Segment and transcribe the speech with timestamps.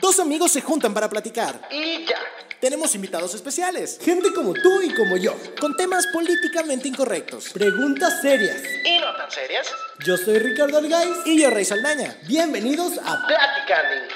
[0.00, 1.60] Dos amigos se juntan para platicar.
[1.70, 2.16] Y ya.
[2.60, 5.34] Tenemos invitados especiales, Gente como tú y como yo.
[5.58, 7.48] con temas políticamente incorrectos.
[7.50, 8.58] Preguntas serias.
[8.84, 9.66] ¿Y no tan serias?
[10.04, 11.08] Yo soy Ricardo Argaiz.
[11.24, 12.16] Y yo, Rey Saldaña.
[12.28, 13.26] Bienvenidos a...
[13.26, 14.14] Platicando.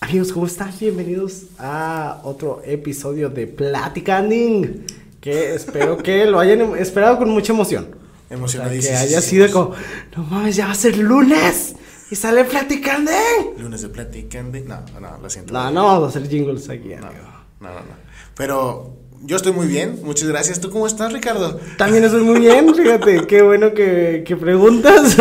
[0.00, 0.72] Amigos, ¿cómo están?
[0.78, 4.84] Bienvenidos a otro episodio de Platicanding.
[5.20, 7.84] Que espero que lo hayan esperado con mucha emoción.
[7.94, 8.98] O sea, Emocionadísimos.
[8.98, 9.76] que haya sido como,
[10.16, 11.76] no mames, ya va a ser lunes.
[12.12, 13.54] Y sale Platicanding.
[13.56, 14.58] Lunes de Platicando.
[14.58, 15.54] No, no, lo siento.
[15.54, 16.88] No, no vamos a hacer jingles aquí.
[16.88, 17.24] No, amigo.
[17.58, 17.96] no, no, no.
[18.36, 19.98] Pero yo estoy muy bien.
[20.04, 20.60] Muchas gracias.
[20.60, 21.58] ¿Tú cómo estás, Ricardo?
[21.78, 25.16] También estoy muy bien, fíjate, qué bueno que, que preguntas.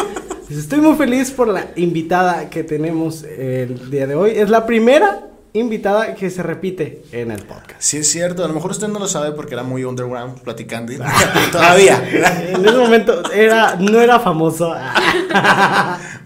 [0.48, 4.30] Estoy muy feliz por la invitada que tenemos el día de hoy.
[4.36, 7.80] Es la primera invitada que se repite en el podcast.
[7.80, 8.44] Sí, es cierto.
[8.44, 10.92] A lo mejor usted no lo sabe porque era muy underground platicando.
[11.52, 12.08] Todavía.
[12.54, 14.74] En ese momento era, no era famoso.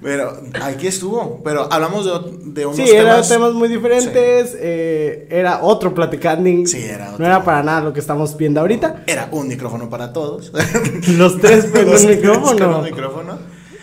[0.03, 1.43] Pero aquí estuvo.
[1.45, 3.29] Pero hablamos de, de unos Sí, eran temas.
[3.29, 4.57] temas muy diferentes.
[4.59, 6.67] eh, era otro platicanding.
[6.67, 7.19] Sí, era otro.
[7.19, 9.05] No era para nada lo que estamos viendo ahorita.
[9.07, 10.53] Era un micrófono para todos.
[11.09, 12.59] Los tres con un micrófono.
[12.59, 13.39] con un micrófono.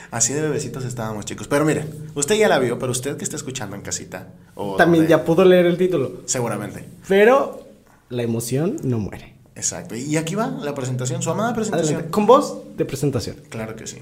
[0.10, 1.48] Así de bebecitos estábamos, chicos.
[1.48, 4.30] Pero miren, usted ya la vio, pero usted que está escuchando en casita.
[4.56, 6.22] o También ya pudo leer el título.
[6.26, 6.86] Seguramente.
[7.08, 7.64] Pero
[8.10, 9.36] la emoción no muere.
[9.56, 9.96] Exacto.
[9.96, 11.88] Y aquí va la presentación, su amada presentación.
[11.96, 12.12] Adelante.
[12.12, 13.36] Con voz de presentación.
[13.50, 13.98] Claro que sí.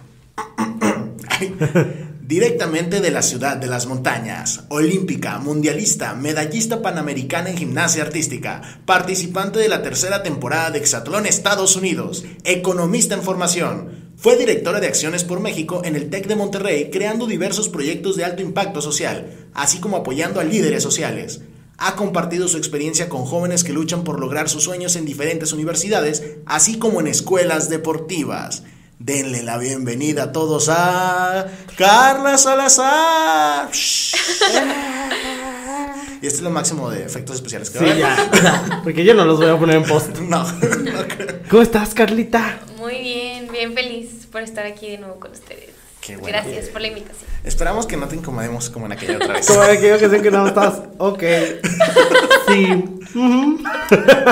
[2.21, 9.59] Directamente de la ciudad de las montañas, olímpica, mundialista, medallista panamericana en gimnasia artística, participante
[9.59, 14.11] de la tercera temporada de Exatlón Estados Unidos, economista en formación.
[14.17, 18.23] Fue directora de Acciones por México en el TEC de Monterrey, creando diversos proyectos de
[18.23, 21.41] alto impacto social, así como apoyando a líderes sociales.
[21.77, 26.23] Ha compartido su experiencia con jóvenes que luchan por lograr sus sueños en diferentes universidades,
[26.47, 28.63] así como en escuelas deportivas.
[29.05, 31.45] Denle la bienvenida a todos a
[31.77, 33.69] Carla Salazar.
[36.23, 38.41] y este es lo máximo de efectos especiales que Sí, va a haber.
[38.41, 38.81] ya.
[38.83, 40.17] Porque yo no los voy a poner en post.
[40.21, 41.35] No, no creo.
[41.51, 42.57] ¿Cómo estás, Carlita?
[42.79, 45.69] Muy bien, bien feliz por estar aquí de nuevo con ustedes.
[46.01, 46.39] Qué bueno.
[46.39, 47.29] Gracias por la invitación.
[47.43, 49.45] Esperamos que no te incomodemos como en aquella otra vez.
[49.45, 50.81] Como aquello que sé que no estás.
[50.97, 51.21] Ok.
[52.47, 52.73] Sí.
[53.13, 53.59] Ujú.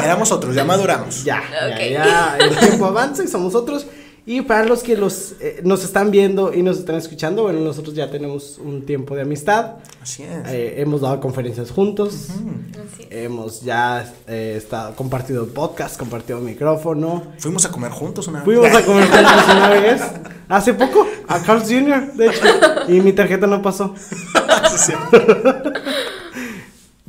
[0.04, 1.24] Éramos otros, ya maduramos.
[1.24, 1.78] Ya, Ok.
[1.80, 2.38] ya, ya.
[2.40, 3.86] El tiempo avanza y somos otros.
[4.26, 7.94] Y para los que los, eh, nos están viendo y nos están escuchando, bueno, nosotros
[7.94, 9.74] ya tenemos un tiempo de amistad.
[10.02, 10.48] Así es.
[10.50, 12.30] Eh, hemos dado conferencias juntos.
[12.30, 13.18] Así es.
[13.26, 17.24] Hemos ya eh, estado, compartido podcast, compartido micrófono.
[17.38, 18.46] Fuimos a comer juntos una vez.
[18.46, 20.02] Fuimos a comer juntos una vez.
[20.48, 22.46] Hace poco, a Carl's Jr., de hecho.
[22.88, 23.94] Y mi tarjeta no pasó.
[23.98, 24.94] Sí, sí.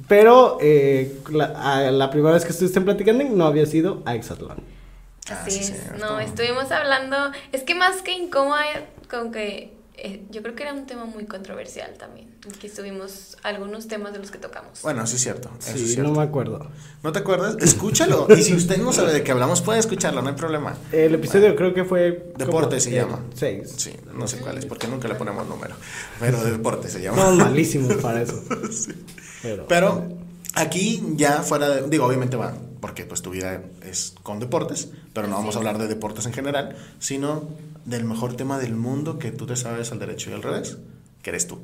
[0.08, 4.14] Pero eh, la, a- la primera vez que estuviste en Platicando no había sido a
[4.14, 4.56] Exatlón.
[5.30, 5.98] Ah, Así sí, es.
[6.00, 7.16] No, estuvimos hablando.
[7.52, 8.62] Es que más que incómoda,
[9.10, 9.72] como que.
[9.96, 12.34] eh, yo creo que era un tema muy controversial también.
[12.60, 14.82] Que estuvimos algunos temas de los que tocamos.
[14.82, 15.48] Bueno, sí es cierto.
[15.60, 16.10] Eso es Sí, cierto.
[16.12, 16.68] no me acuerdo.
[17.02, 17.56] ¿No te acuerdas?
[17.60, 18.26] Escúchalo.
[18.36, 20.76] Y si usted no sabe de qué hablamos, puede escucharlo, no hay problema.
[20.92, 22.32] El episodio creo que fue.
[22.36, 23.20] Deporte se llama.
[23.34, 23.72] Seis.
[23.78, 25.74] Sí, no sé cuál es, porque nunca le ponemos número.
[26.20, 27.16] Pero de deporte se llama.
[27.22, 28.42] Somos malísimos para eso.
[29.42, 30.04] Pero, Pero
[30.54, 35.26] aquí ya fuera de, digo, obviamente va, porque pues tu vida es con deportes, pero
[35.26, 37.48] no vamos a hablar de deportes en general, sino
[37.86, 40.76] del mejor tema del mundo que tú te sabes al derecho y al revés,
[41.22, 41.62] que eres tú.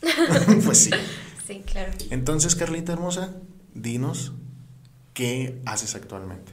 [0.64, 0.90] pues sí.
[1.46, 1.92] Sí, claro.
[2.08, 3.34] Entonces, Carlita hermosa,
[3.74, 4.32] dinos
[5.12, 6.52] qué haces actualmente.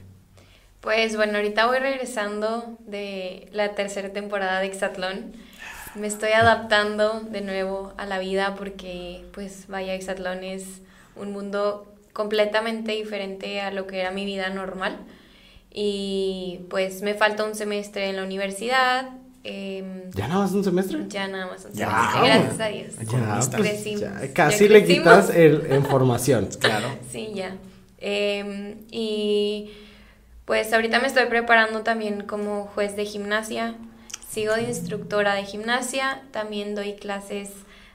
[0.82, 5.32] Pues bueno, ahorita voy regresando de la tercera temporada de Exatlón.
[5.94, 10.82] Me estoy adaptando de nuevo a la vida porque, pues, vaya, Exatlón es
[11.16, 11.89] un mundo
[12.20, 14.98] completamente diferente a lo que era mi vida normal.
[15.72, 19.08] Y pues me falta un semestre en la universidad.
[19.42, 20.98] em, ¿ya nada más un semestre?
[21.08, 22.28] ya nada más un Ya, semestre, vamos.
[22.28, 22.94] gracias a Dios.
[23.10, 24.00] Ya, pues, Crecimos.
[24.02, 24.98] ya, Ya casi le crecimos.
[25.24, 26.46] quitas el, en formación.
[26.60, 26.88] Claro.
[27.10, 27.56] Sí, ya.
[27.98, 29.70] Em, y
[30.44, 33.76] pues ahorita me estoy preparando también como juez de gimnasia.
[34.28, 36.20] Sigo de instructora de gimnasia.
[36.32, 37.48] También doy clases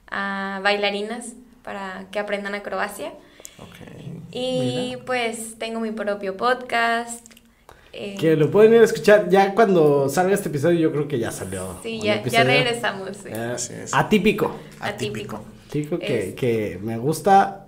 [0.10, 1.34] a bailarinas
[1.64, 3.10] para que aprendan acrobacia.
[3.60, 3.78] Ok.
[4.38, 7.26] Y pues tengo mi propio podcast.
[7.94, 10.78] eh, Que lo pueden ir a escuchar ya cuando salga este episodio.
[10.78, 11.78] Yo creo que ya salió.
[11.82, 13.12] sí, ya, ya regresamos.
[13.16, 13.30] sí.
[13.30, 13.94] Eh, Así es.
[13.94, 14.52] atípico.
[14.82, 15.42] Atípico.
[15.72, 17.68] Digo que, Es- que me gusta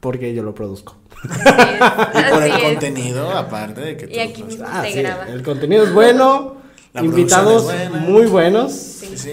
[0.00, 0.96] porque yo lo produzco.
[1.24, 2.62] Y por el es.
[2.62, 5.26] contenido, aparte de que tú Y aquí mismo Ah, se sí, graba.
[5.28, 6.56] el contenido es bueno,
[6.94, 8.06] La invitados producción es buena.
[8.06, 8.72] muy buenos.
[8.72, 9.06] Sí.
[9.08, 9.32] Sí, sí.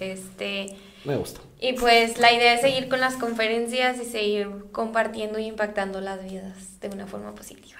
[0.00, 0.66] Este.
[1.04, 1.40] Me gusta.
[1.64, 6.22] Y pues la idea es seguir con las conferencias y seguir compartiendo y impactando las
[6.22, 7.78] vidas de una forma positiva.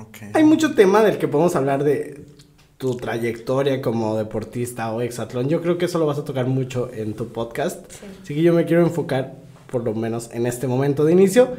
[0.00, 0.34] Ok.
[0.34, 2.24] Hay mucho tema del que podemos hablar de
[2.76, 5.48] tu trayectoria como deportista o exatlón.
[5.48, 7.88] Yo creo que eso lo vas a tocar mucho en tu podcast.
[7.88, 8.06] Sí.
[8.20, 9.36] Así que yo me quiero enfocar
[9.70, 11.56] por lo menos en este momento de inicio,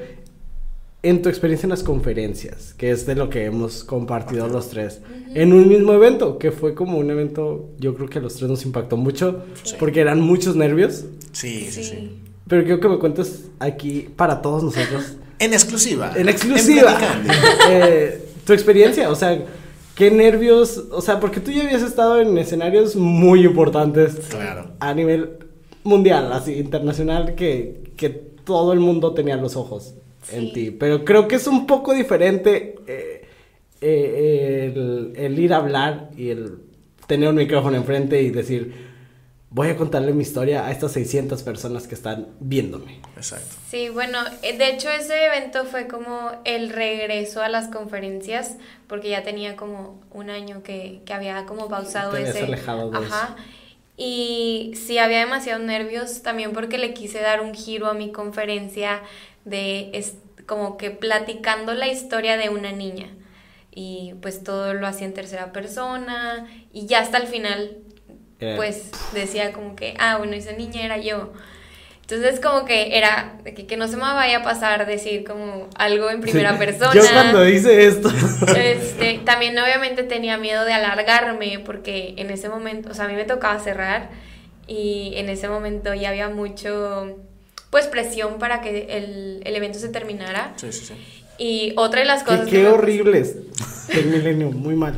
[1.03, 4.99] en tu experiencia en las conferencias, que es de lo que hemos compartido los tres,
[5.33, 8.49] en un mismo evento, que fue como un evento, yo creo que a los tres
[8.49, 9.45] nos impactó mucho,
[9.79, 11.83] porque eran muchos nervios, Sí, sí, sí.
[11.83, 12.21] Sí.
[12.47, 16.11] pero quiero que me cuentes aquí para todos nosotros, En exclusiva.
[16.17, 17.33] en exclusiva, Platicando.
[17.69, 19.41] eh, tu experiencia, o sea,
[19.95, 24.71] qué nervios, o sea, porque tú ya habías estado en escenarios muy importantes Claro.
[24.79, 25.37] a nivel
[25.83, 29.93] mundial, así internacional, que, que todo el mundo tenía los ojos
[30.33, 30.71] en ti.
[30.71, 33.21] Pero creo que es un poco diferente eh,
[33.81, 36.57] eh, el, el ir a hablar y el
[37.07, 38.88] tener un micrófono enfrente y decir,
[39.51, 43.01] voy a contarle mi historia a estas 600 personas que están viéndome.
[43.15, 43.55] Exacto.
[43.69, 48.57] Sí, bueno, eh, de hecho ese evento fue como el regreso a las conferencias,
[48.87, 52.45] porque ya tenía como un año que, que había como pausado Te habías ese.
[52.45, 53.35] alejado de Ajá.
[53.97, 59.01] Y sí, había demasiados nervios también porque le quise dar un giro a mi conferencia
[59.45, 60.13] de es,
[60.45, 63.07] como que platicando la historia de una niña.
[63.71, 67.77] Y pues todo lo hacía en tercera persona y ya hasta el final
[68.41, 71.33] Eh, pues decía como que, ah, bueno, esa niña era yo.
[72.01, 76.09] Entonces como que era, que, que no se me vaya a pasar decir como algo
[76.09, 76.57] en primera Sí.
[76.65, 76.93] persona.
[76.93, 78.09] Yo cuando hice esto...
[78.55, 83.13] Este, también obviamente tenía miedo de alargarme porque en ese momento, o sea, a mí
[83.13, 84.09] me tocaba cerrar
[84.65, 87.17] y en ese momento ya había mucho,
[87.69, 90.53] pues presión para que el, el evento se terminara.
[90.55, 90.93] Sí, sí, sí.
[91.37, 92.45] Y otra de las qué cosas...
[92.45, 93.35] que qué me- horribles
[93.87, 94.95] del milenio, muy mal.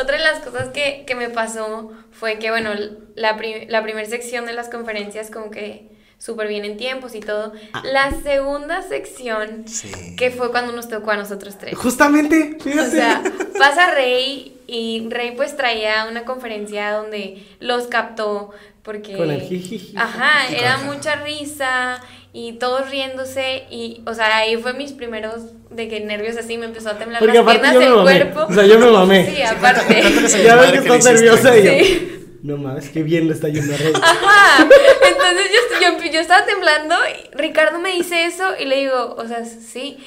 [0.00, 2.70] Otra de las cosas que, que me pasó fue que, bueno,
[3.14, 7.20] la, pri- la primera sección de las conferencias como que súper bien en tiempos y
[7.20, 7.52] todo.
[7.84, 10.16] La segunda sección, Sí.
[10.16, 11.76] que fue cuando nos tocó a nosotros tres.
[11.76, 13.22] Justamente, O sea,
[13.58, 18.50] pasa Rey y Rey pues traía una conferencia donde los captó
[18.82, 19.16] porque...
[19.16, 19.94] Con el jijiji.
[19.96, 22.00] Ajá, era mucha risa
[22.32, 26.66] y todos riéndose y, o sea, ahí fue mis primeros de que nervios así, me
[26.66, 28.02] empezó a temblar Porque las aparte piernas mamé.
[28.02, 28.46] cuerpo.
[28.50, 29.32] O sea, yo me mamé.
[29.34, 30.02] Sí, aparte.
[30.44, 31.70] Ya ves que estás nerviosa y yo.
[31.70, 32.17] Sí.
[32.42, 33.92] No mames, qué bien le está yendo a Rey.
[33.94, 34.68] Ajá.
[35.08, 39.26] Entonces yo, yo, yo estaba temblando, y Ricardo me dice eso y le digo, o
[39.26, 39.98] sea, sí.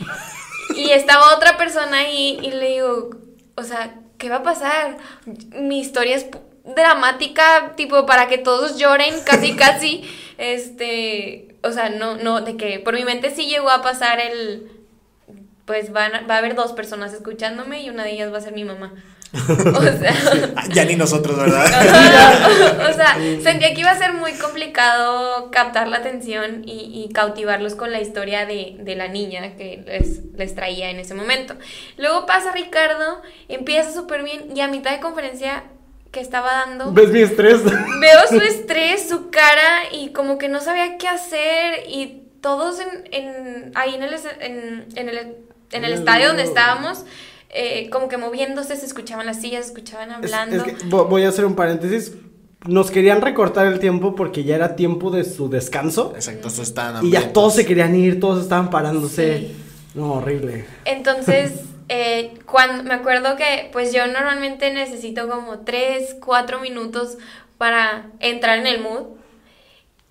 [0.75, 3.09] Y estaba otra persona ahí y le digo,
[3.55, 4.97] o sea, ¿qué va a pasar?
[5.53, 6.27] Mi historia es
[6.63, 10.03] dramática, tipo, para que todos lloren, casi, casi.
[10.37, 14.71] Este, o sea, no, no, de que por mi mente sí llegó a pasar el,
[15.65, 18.53] pues van, va a haber dos personas escuchándome y una de ellas va a ser
[18.53, 18.93] mi mamá.
[19.75, 20.13] O sea...
[20.73, 21.65] Ya ni nosotros, ¿verdad?
[22.89, 27.75] O sea, sentía que iba a ser muy complicado captar la atención y, y cautivarlos
[27.75, 31.55] con la historia de, de la niña que les, les traía en ese momento.
[31.97, 35.63] Luego pasa Ricardo, empieza súper bien y a mitad de conferencia
[36.11, 37.63] que estaba dando, ¿Ves mi estrés?
[37.63, 43.07] veo su estrés, su cara y como que no sabía qué hacer y todos en,
[43.11, 45.35] en- ahí en el, en, en el,
[45.71, 47.05] en el estadio donde estábamos,
[47.53, 50.55] eh, como que moviéndose, se escuchaban las sillas, se escuchaban Es- hablando.
[50.57, 52.13] es que vo- voy a hacer un paréntesis.
[52.67, 56.13] Nos querían recortar el tiempo porque ya era tiempo de su descanso.
[56.15, 59.37] Exacto, esto están Y ya todos se querían ir, todos estaban parándose.
[59.39, 59.55] Sí.
[59.95, 60.65] No, horrible.
[60.85, 61.51] Entonces,
[61.89, 67.17] eh, cuando me acuerdo que pues yo normalmente necesito como 3, 4 minutos
[67.57, 69.07] para entrar en el mood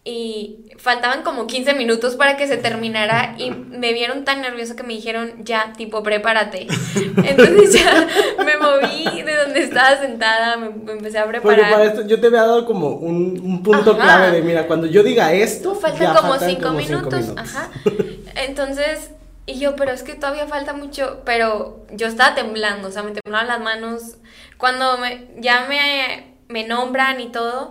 [0.02, 4.82] y faltaban como 15 minutos para que se terminara y me vieron tan nerviosa que
[4.82, 6.66] me dijeron ya, tipo, prepárate.
[7.24, 8.08] Entonces ya
[8.42, 11.70] me moví de donde estaba sentada, me, me empecé a Porque preparar.
[11.70, 14.00] para esto yo te había dado como un, un punto Ajá.
[14.02, 17.24] clave de, mira, cuando yo diga esto, Faltan como faltan cinco, como minutos.
[17.26, 17.70] cinco Ajá.
[18.36, 19.10] Entonces,
[19.44, 21.20] y yo, pero es que todavía falta mucho.
[21.26, 24.16] Pero yo estaba temblando, o sea, me temblaban las manos.
[24.56, 27.68] Cuando me, ya me, me nombran y todo,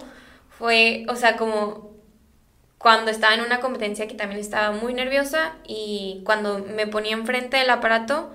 [0.57, 1.89] fue, o sea, como
[2.79, 7.57] cuando estaba en una competencia que también estaba muy nerviosa y cuando me ponía enfrente
[7.57, 8.31] del aparato,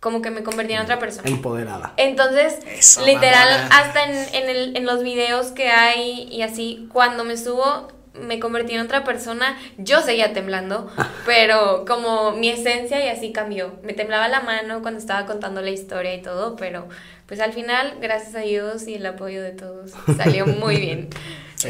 [0.00, 1.28] como que me convertía en otra persona.
[1.28, 1.94] Empoderada.
[1.96, 7.24] Entonces, Eso, literal, hasta en, en, el- en los videos que hay y así, cuando
[7.24, 9.58] me subo, me convertí en otra persona.
[9.78, 10.90] Yo seguía temblando,
[11.26, 13.74] pero como mi esencia y así cambió.
[13.82, 16.86] Me temblaba la mano cuando estaba contando la historia y todo, pero
[17.26, 21.08] pues al final, gracias a Dios y el apoyo de todos, salió muy bien.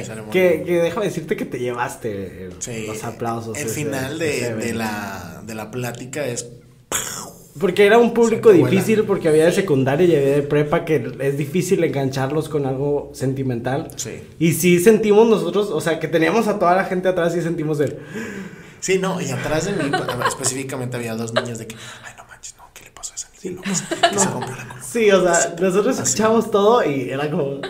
[0.01, 0.65] Sí, sale muy Que, bien.
[0.65, 3.57] que déjame decirte que te llevaste el- Sí, los aplausos.
[3.59, 6.47] El ese- final ese de, la, de la plática es.
[7.59, 11.39] Porque era un público difícil, porque había de secundaria y había de prepa que es
[11.39, 13.93] difícil engancharlos con algo sentimental.
[13.95, 14.21] Sí.
[14.41, 17.79] Y sí sentimos nosotros, o sea, que teníamos a toda la gente atrás y sentimos
[17.79, 17.97] el...
[18.81, 19.89] Sí, no, y atrás de mí
[20.29, 23.29] específicamente había dos niños de que, ay, no manches, no, ¿qué le pasó a esa
[23.45, 23.55] niña?
[23.55, 24.83] No, que se rompió la columna.
[24.83, 26.03] Sí, o sea, nosotros Así.
[26.09, 27.61] escuchamos todo y era como,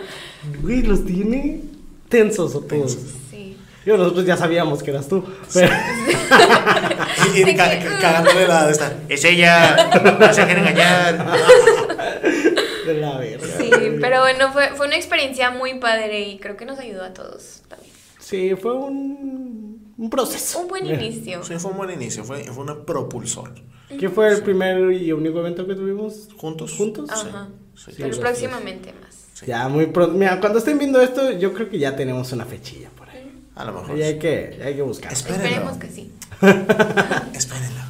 [0.63, 1.61] güey, los tiene
[2.09, 2.95] tensos o todos.
[2.95, 3.13] Tensos.
[3.31, 3.57] Sí.
[3.85, 5.23] Digo, nosotros ya sabíamos que eras tú.
[5.53, 5.71] Pero,
[7.35, 8.93] Y, y ca- ca- cagándole la de esta.
[9.09, 11.41] Es ella, no se dejen engañar.
[12.85, 13.47] de la verga.
[13.57, 13.69] Sí,
[13.99, 17.61] pero bueno, fue, fue una experiencia muy padre y creo que nos ayudó a todos
[17.67, 17.91] también.
[18.19, 20.59] Sí, fue un, un proceso.
[20.59, 21.43] Un buen inicio.
[21.43, 23.53] Sí, fue un buen inicio, fue, fue un propulsor.
[23.99, 26.29] ¿Qué fue el primer y único evento que tuvimos?
[26.37, 26.73] ¿Juntos?
[26.73, 27.09] ¿Juntos?
[27.11, 27.49] Ajá.
[27.75, 27.91] Sí.
[27.97, 29.24] Pero próximamente más.
[29.35, 29.47] Sí.
[29.47, 30.15] Ya, muy pronto.
[30.17, 33.43] Mira, cuando estén viendo esto, yo creo que ya tenemos una fechilla por ahí.
[33.53, 33.97] A lo mejor.
[33.97, 35.11] Y hay que, hay que buscar.
[35.11, 35.45] Espérenlo.
[35.45, 36.11] Esperemos que sí.
[37.33, 37.81] Espérenlo.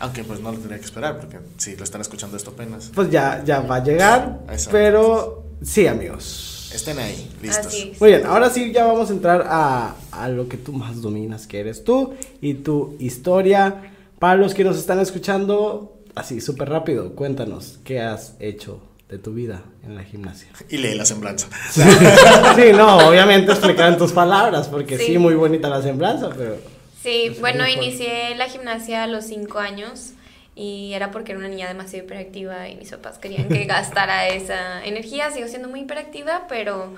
[0.00, 2.90] Aunque pues no lo tendría que esperar, porque si lo están escuchando esto apenas.
[2.92, 4.40] Pues ya, ya va a llegar.
[4.50, 4.70] Exacto.
[4.72, 6.72] Pero sí, amigos.
[6.74, 7.66] Estén ahí, listos.
[7.68, 8.00] Así es.
[8.00, 11.46] Muy bien, ahora sí ya vamos a entrar a, a lo que tú más dominas,
[11.46, 13.92] que eres tú y tu historia.
[14.18, 19.32] Para los que nos están escuchando, así súper rápido, cuéntanos qué has hecho de tu
[19.32, 20.48] vida en la gimnasia.
[20.68, 21.48] Y lee la semblanza.
[21.70, 25.06] sí, no, obviamente explicar en tus palabras, porque sí.
[25.06, 25.18] Sí.
[25.18, 26.58] muy bonita la semblanza, pero...
[27.02, 27.84] Sí, bueno, mejor.
[27.84, 30.12] inicié la gimnasia a los 5 años
[30.56, 34.84] y era porque era una niña demasiado hiperactiva y mis papás querían que gastara esa
[34.84, 35.30] energía.
[35.30, 36.94] Sigo siendo muy hiperactiva, pero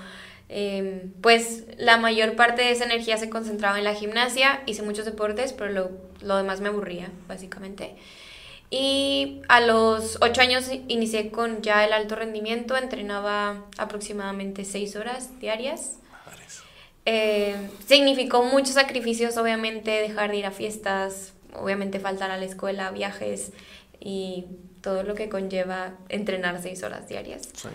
[0.48, 4.62] eh, pues la mayor parte de esa energía se concentraba en la gimnasia.
[4.64, 5.90] Hice muchos deportes, pero lo,
[6.22, 7.96] lo demás me aburría, básicamente.
[8.70, 15.40] Y a los 8 años inicié con ya el alto rendimiento, entrenaba aproximadamente 6 horas
[15.40, 15.98] diarias.
[17.06, 17.56] Eh,
[17.86, 23.52] significó muchos sacrificios, obviamente, dejar de ir a fiestas, obviamente faltar a la escuela, viajes
[23.98, 24.44] y
[24.82, 27.48] todo lo que conlleva entrenar seis horas diarias.
[27.54, 27.68] Sí.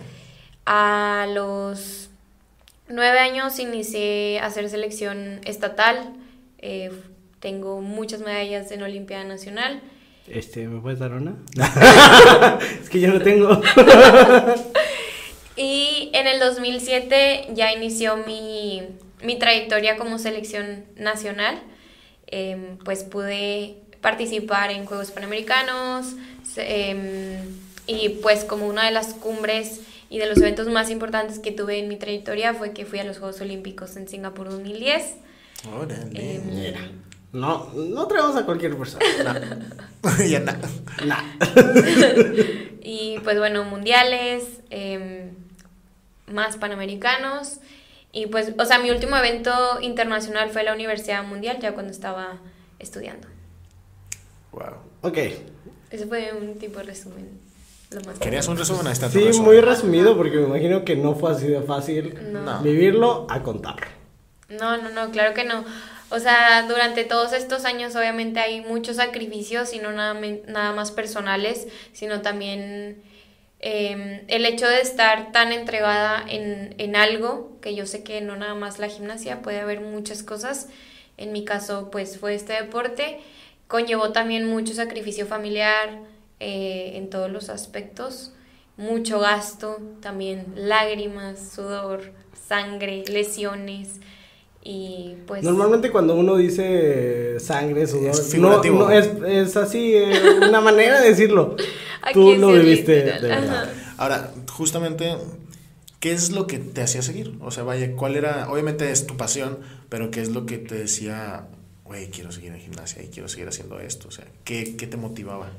[0.66, 2.10] A los
[2.88, 6.14] nueve años inicié a hacer selección estatal.
[6.60, 6.92] eh,
[7.40, 9.82] tengo muchas medallas en Olimpiada Nacional.
[10.28, 11.36] Este, ¿me puedes dar una?
[12.82, 13.62] es que yo no tengo.
[15.56, 18.82] Y en el 2007 ya inició mi,
[19.22, 21.62] mi trayectoria como selección nacional.
[22.28, 26.16] Em, pues pude participar en Juegos Panamericanos
[26.58, 27.38] em,
[27.86, 31.78] y pues como una de las cumbres y de los eventos más importantes que tuve
[31.78, 35.16] en mi trayectoria fue que fui a los Juegos Olímpicos en Singapur 2010.
[35.80, 36.36] Órale.
[36.36, 36.74] Em,
[37.34, 39.04] No, no traemos a cualquier persona.
[40.30, 40.70] ya nada.
[41.06, 41.24] Nah.
[42.86, 45.32] Y pues bueno, mundiales, em,
[46.28, 47.60] más panamericanos.
[48.12, 52.40] Y pues, o sea, mi último evento internacional fue la Universidad Mundial, ya cuando estaba
[52.80, 53.28] estudiando.
[54.52, 54.76] Wow.
[55.02, 55.18] Ok.
[55.90, 57.40] Ese fue un tipo de resumen.
[57.92, 58.88] Lo más ¿Querías un resumen?
[58.88, 59.46] Está tu Sí, resumen.
[59.48, 62.60] muy resumido porque me imagino que no fue así de fácil No.
[62.62, 63.88] vivirlo a contarlo.
[64.50, 65.64] No, no, no, claro que no.
[66.14, 70.14] O sea, durante todos estos años obviamente hay muchos sacrificios y no nada,
[70.46, 73.02] nada más personales, sino también
[73.60, 78.36] eh, el hecho de estar tan entregada en, en algo, que yo sé que no
[78.36, 80.70] nada más la gimnasia, puede haber muchas cosas.
[81.18, 83.18] En mi caso, pues fue este deporte.
[83.68, 85.98] Conllevó también mucho sacrificio familiar
[86.40, 88.34] eh, en todos los aspectos,
[88.78, 92.14] mucho gasto, también lágrimas, sudor,
[92.48, 94.00] sangre, lesiones.
[94.64, 95.44] Y pues...
[95.44, 100.12] Normalmente cuando uno dice sangre, sudor, Es no, es, es así, eh,
[100.48, 101.56] una manera de decirlo.
[102.14, 103.64] Tú lo viviste literal, de verdad.
[103.64, 103.96] ajá.
[103.98, 105.16] Ahora, justamente,
[106.00, 107.38] ¿qué es lo que te hacía seguir?
[107.42, 108.50] O sea, vaya, ¿cuál era?
[108.50, 111.48] Obviamente es tu pasión, pero ¿qué es lo que te decía,
[111.84, 114.08] güey, quiero seguir en gimnasia y quiero seguir haciendo esto?
[114.08, 115.50] O sea, ¿qué, qué te motivaba?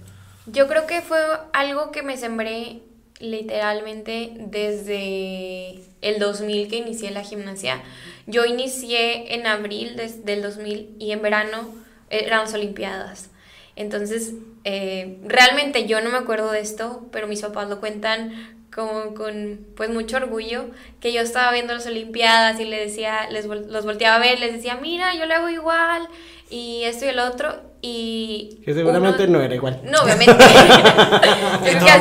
[0.46, 1.18] Yo creo que fue
[1.52, 2.82] algo que me sembré
[3.20, 7.82] literalmente desde el 2000 que inicié la gimnasia.
[8.26, 11.68] Yo inicié en abril del 2000 y en verano
[12.10, 13.30] eran las Olimpiadas.
[13.76, 19.66] Entonces, eh, realmente yo no me acuerdo de esto, pero mis papás lo cuentan con
[19.76, 20.66] pues mucho orgullo
[21.00, 24.52] que yo estaba viendo las olimpiadas y le decía les los volteaba a ver les
[24.52, 26.08] decía mira yo le hago igual
[26.50, 29.78] y esto y el otro y Que seguramente uno- no era igual.
[29.84, 30.32] no, obviamente.
[31.66, 31.98] es que hacía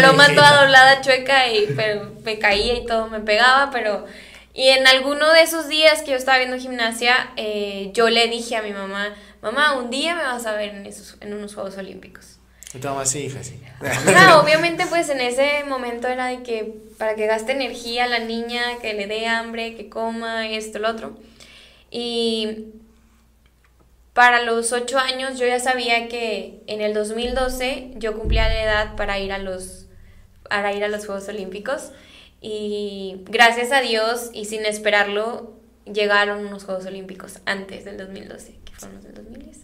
[0.00, 0.34] la mijita.
[0.34, 4.06] toda doblada, chueca, y pero me caía y todo me pegaba, pero...
[4.54, 8.56] Y en alguno de esos días que yo estaba viendo gimnasia, eh, yo le dije
[8.56, 11.76] a mi mamá, mamá, un día me vas a ver en, esos, en unos Juegos
[11.76, 12.38] Olímpicos.
[12.72, 13.60] Y tu mamá, sí, hija, sí.
[14.06, 18.62] Claro, obviamente pues en ese momento era de que para que gaste energía la niña,
[18.80, 21.18] que le dé hambre, que coma, esto, lo otro.
[21.90, 22.68] Y
[24.12, 28.96] para los ocho años yo ya sabía que en el 2012 yo cumplía la edad
[28.96, 29.86] para ir a los,
[30.48, 31.92] para ir a los Juegos Olímpicos.
[32.40, 38.72] Y gracias a Dios y sin esperarlo llegaron unos Juegos Olímpicos antes del 2012, que
[38.72, 39.56] fueron los del 2010.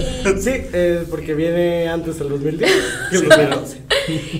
[0.00, 2.72] Y, Sí, eh, porque viene antes del 2010
[3.10, 3.82] que el 2011.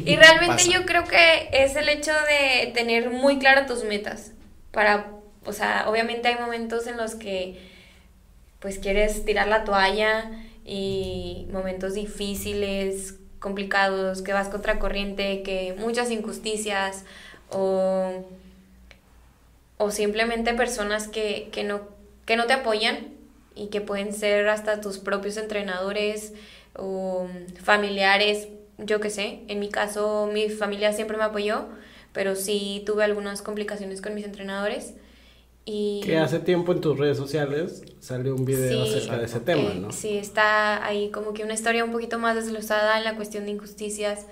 [0.07, 0.71] Y realmente Pasa.
[0.71, 4.33] yo creo que es el hecho de tener muy claras tus metas
[4.71, 7.59] para o sea, obviamente hay momentos en los que
[8.61, 10.31] pues quieres tirar la toalla
[10.65, 17.05] y momentos difíciles, complicados, que vas contra corriente, que muchas injusticias
[17.51, 18.25] o,
[19.79, 21.83] o simplemente personas que, que, no,
[22.27, 23.09] que no te apoyan
[23.55, 26.33] y que pueden ser hasta tus propios entrenadores
[26.75, 27.29] o
[27.63, 28.49] familiares,
[28.79, 29.41] yo qué sé.
[29.49, 31.67] En mi caso, mi familia siempre me apoyó,
[32.13, 34.95] pero sí tuve algunas complicaciones con mis entrenadores.
[35.71, 39.39] Y Que hace tiempo en tus redes sociales salió un video Sí, acerca de ese
[39.41, 39.93] tema, eh, ¿no?
[39.93, 43.51] Sí, está ahí como que una historia un poquito más desglosada en la cuestión de
[43.51, 44.25] injusticias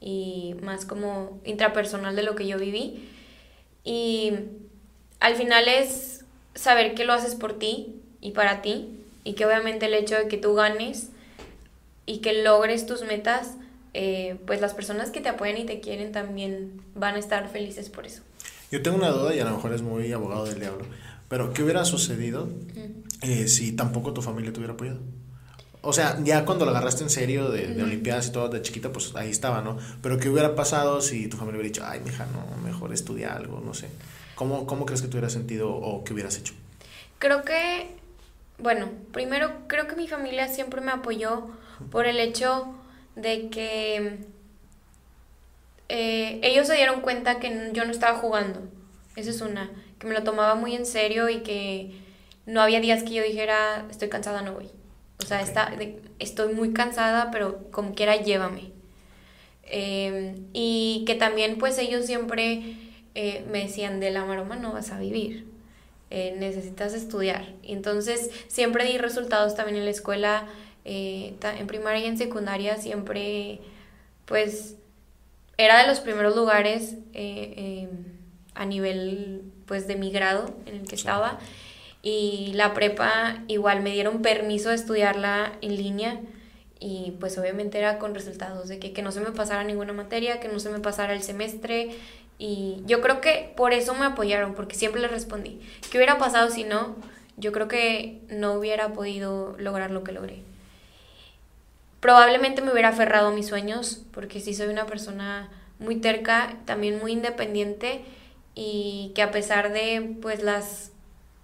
[0.00, 3.06] y más como intrapersonal de lo que yo viví.
[3.84, 4.32] Y
[5.20, 8.88] al final es saber que lo haces por ti y para ti
[9.24, 11.10] y que obviamente el hecho de que tú ganes
[12.06, 13.58] y que logres tus metas,
[13.92, 17.90] eh, pues las personas que te apoyan y te quieren también van a estar felices
[17.90, 18.22] por eso.
[18.70, 20.84] Yo tengo una duda y a lo mejor es muy abogado del diablo,
[21.28, 22.48] pero ¿qué hubiera sucedido
[23.22, 25.00] eh, si tampoco tu familia te hubiera apoyado?
[25.80, 28.92] O sea, ya cuando lo agarraste en serio de, de Olimpiadas y todo de chiquita,
[28.92, 29.78] pues ahí estaba, ¿no?
[30.02, 33.62] Pero ¿qué hubiera pasado si tu familia hubiera dicho, ay, mija, no, mejor estudia algo,
[33.64, 33.88] no sé?
[34.34, 36.54] ¿Cómo, cómo crees que tú hubieras sentido o qué hubieras hecho?
[37.18, 37.96] Creo que,
[38.58, 41.48] bueno, primero creo que mi familia siempre me apoyó
[41.90, 42.74] por el hecho
[43.16, 44.18] de que
[45.88, 48.60] eh, ellos se dieron cuenta que yo no estaba jugando.
[49.16, 51.92] Esa es una, que me lo tomaba muy en serio y que
[52.46, 54.70] no había días que yo dijera, estoy cansada, no voy.
[55.22, 58.72] O sea, está, de- estoy muy cansada, pero como quiera, llévame.
[59.64, 62.76] Eh, y que también pues ellos siempre
[63.14, 65.46] eh, me decían, de la maroma no vas a vivir,
[66.10, 67.54] eh, necesitas estudiar.
[67.62, 70.48] Y entonces siempre di resultados también en la escuela,
[70.84, 73.60] en primaria y en secundaria, siempre
[74.26, 74.76] pues
[75.58, 77.88] era de los primeros lugares eh, eh,
[78.54, 81.38] a nivel pues de mi grado en el que estaba.
[82.00, 86.20] Y la prepa igual me dieron permiso de estudiarla en línea
[86.80, 90.38] y pues obviamente era con resultados de que, que no se me pasara ninguna materia,
[90.38, 91.90] que no se me pasara el semestre
[92.38, 95.60] y yo creo que por eso me apoyaron, porque siempre les respondí.
[95.90, 96.96] ¿Qué hubiera pasado si no?
[97.36, 100.47] Yo creo que no hubiera podido lograr lo que logré.
[102.00, 106.98] Probablemente me hubiera aferrado a mis sueños, porque sí soy una persona muy terca, también
[107.00, 108.02] muy independiente
[108.54, 110.90] y que a pesar de pues las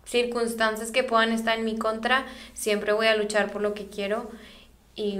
[0.04, 4.30] circunstancias que puedan estar en mi contra, siempre voy a luchar por lo que quiero.
[4.96, 5.18] Y,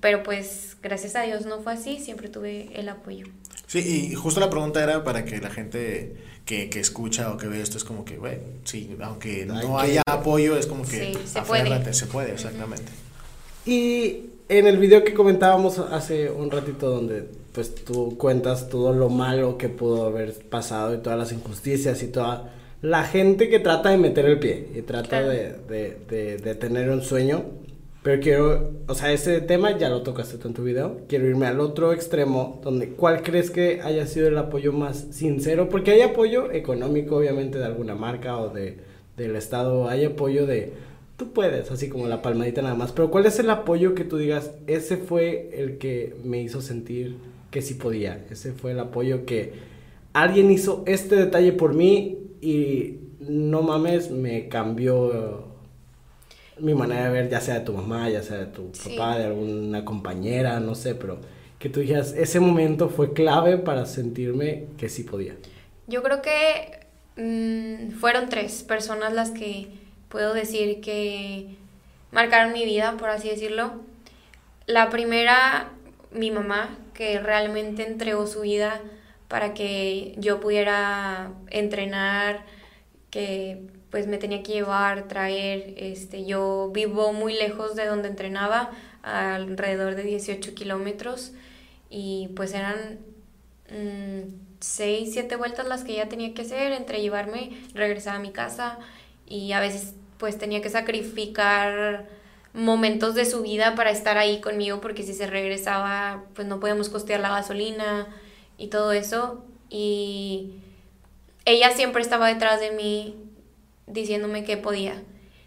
[0.00, 3.26] pero pues gracias a Dios no fue así, siempre tuve el apoyo.
[3.66, 7.48] Sí, y justo la pregunta era para que la gente que, que escucha o que
[7.48, 11.26] ve esto es como que, güey, sí, aunque no haya apoyo, es como que Sí,
[11.26, 11.62] se puede.
[11.62, 12.90] aférrate, se puede, exactamente.
[13.66, 19.08] Y en el video que comentábamos hace un ratito donde pues tú cuentas todo lo
[19.08, 23.90] malo que pudo haber pasado y todas las injusticias y toda la gente que trata
[23.90, 25.28] de meter el pie y trata Claro.
[25.30, 27.44] de, de, de, de tener un sueño.
[28.02, 31.00] Pero quiero, o sea, ese tema ya lo tocaste tú en tu video.
[31.08, 35.68] Quiero irme al otro extremo, donde ¿cuál crees que haya sido el apoyo más sincero?
[35.68, 38.78] Porque hay apoyo económico, obviamente, de alguna marca o de,
[39.16, 39.88] del Estado.
[39.88, 40.72] Hay apoyo de,
[41.18, 42.92] tú puedes, así como la palmadita nada más.
[42.92, 47.16] Pero ¿cuál es el apoyo que tú digas, ese fue el que me hizo sentir
[47.50, 48.24] que sí podía?
[48.30, 49.52] Ese fue el apoyo que
[50.14, 55.44] alguien hizo este detalle por mí y no mames, me cambió
[56.60, 58.90] mi manera de ver, ya sea de tu mamá, ya sea de tu Sí.
[58.90, 61.18] papá, de alguna compañera, no sé, pero
[61.58, 65.34] que tú dijeras, ese momento fue clave para sentirme que sí podía.
[65.88, 66.86] Yo creo que
[67.20, 69.68] mm, fueron tres personas las que
[70.08, 71.56] puedo decir que
[72.12, 73.72] marcaron mi vida, por así decirlo.
[74.66, 75.70] La primera,
[76.12, 78.80] mi mamá, que realmente entregó su vida
[79.28, 82.44] para que yo pudiera entrenar,
[83.10, 88.70] que pues me tenía que llevar, traer, este, yo vivo muy lejos de donde entrenaba,
[89.02, 91.32] alrededor de 18 kilómetros,
[91.88, 92.98] y pues eran
[93.70, 94.28] mm,
[94.60, 98.78] seis, siete vueltas las que ya tenía que hacer entre llevarme, regresar a mi casa
[99.26, 102.06] y a veces pues tenía que sacrificar
[102.52, 106.88] momentos de su vida para estar ahí conmigo porque si se regresaba pues no podíamos
[106.88, 108.08] costear la gasolina
[108.56, 110.54] y todo eso y
[111.44, 113.16] ella siempre estaba detrás de mí
[113.86, 115.02] diciéndome que podía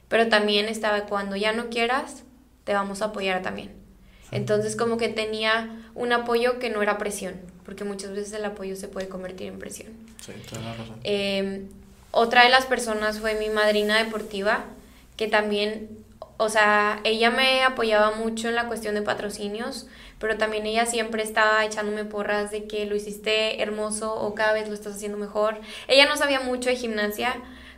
[0.08, 2.24] pero también estaba cuando ya no quieras
[2.64, 3.82] te vamos a apoyar también
[4.32, 8.76] entonces como que tenía un apoyo que no era presión, porque muchas veces el apoyo
[8.76, 9.92] se puede convertir en presión.
[10.22, 11.00] Sí, tienes la razón.
[11.04, 11.68] Eh,
[12.12, 14.65] otra de las personas fue mi madrina deportiva,
[15.17, 15.89] que también,
[16.38, 19.88] o sea, ella me apoyaba mucho en la cuestión de patrocinios,
[20.19, 24.67] pero también ella siempre estaba echándome porras de que lo hiciste hermoso o cada vez
[24.67, 25.60] lo estás haciendo mejor.
[25.88, 27.36] Ella no sabía mucho de gimnasia,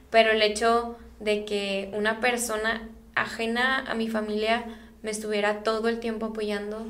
[0.10, 4.66] pero el hecho de que una persona ajena a mi familia
[5.04, 6.86] me estuviera todo el tiempo apoyando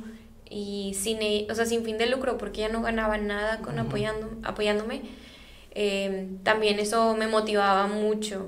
[0.50, 3.80] y sin, e- o sea, sin fin de lucro, porque ella no ganaba nada con
[3.80, 5.02] apoyando, apoyándome,
[5.74, 8.48] eh, también eso me motivaba mucho.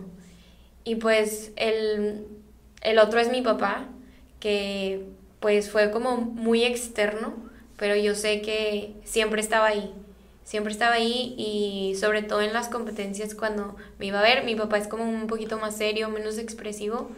[0.83, 2.27] Y pues el,
[2.81, 3.87] el otro es mi papá,
[4.39, 5.05] que
[5.39, 7.33] pues fue como muy externo,
[7.77, 9.93] pero yo sé que siempre estaba ahí.
[10.43, 14.55] Siempre estaba ahí y sobre todo en las competencias cuando me iba a ver, mi
[14.55, 17.09] papá es como un poquito más serio, menos expresivo,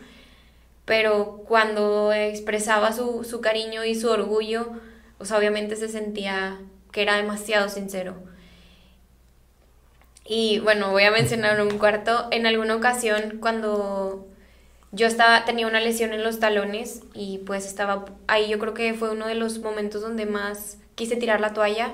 [0.86, 4.68] pero cuando expresaba su, su cariño y su orgullo,
[5.18, 6.60] pues obviamente se sentía
[6.94, 8.16] que era demasiado sincero.
[10.28, 12.28] Y bueno, voy a mencionar un cuarto.
[12.32, 14.28] En alguna ocasión, cuando
[14.92, 18.94] yo estaba, tenía una lesión en los talones y pues estaba ahí, yo creo que
[18.94, 21.94] fue uno de los momentos donde más quise tirar la toalla.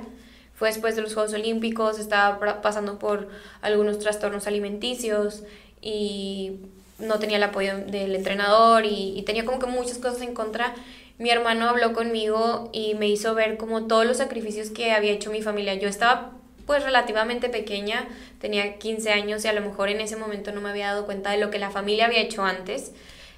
[0.55, 3.29] Fue después de los Juegos Olímpicos, estaba pasando por
[3.61, 5.43] algunos trastornos alimenticios
[5.81, 6.59] y
[6.99, 10.73] no tenía el apoyo del entrenador y, y tenía como que muchas cosas en contra.
[11.19, 15.31] Mi hermano habló conmigo y me hizo ver como todos los sacrificios que había hecho
[15.31, 15.75] mi familia.
[15.75, 16.31] Yo estaba
[16.65, 18.07] pues relativamente pequeña,
[18.39, 21.31] tenía 15 años y a lo mejor en ese momento no me había dado cuenta
[21.31, 22.93] de lo que la familia había hecho antes.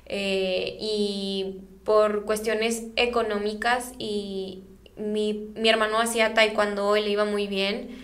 [0.07, 4.63] Eh, y por cuestiones económicas y
[4.97, 8.03] mi, mi hermano hacía taekwondo le iba muy bien.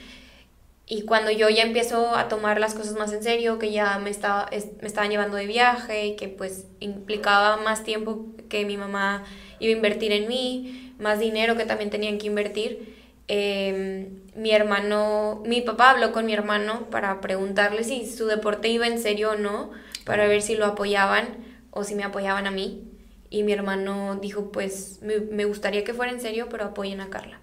[0.88, 4.10] Y cuando yo ya empiezo a tomar las cosas más en serio, que ya me,
[4.10, 9.24] estaba, es- me estaban llevando de viaje que pues implicaba más tiempo que mi mamá
[9.60, 12.94] iba a invertir en mí, más dinero que también tenían que invertir,
[13.34, 18.86] eh, mi hermano, mi papá habló con mi hermano para preguntarle si su deporte iba
[18.88, 19.72] en serio o no,
[20.04, 21.38] para ver si lo apoyaban
[21.70, 22.84] o si me apoyaban a mí.
[23.30, 27.10] Y mi hermano dijo, pues me, me gustaría que fuera en serio, pero apoyen a
[27.10, 27.40] Carla.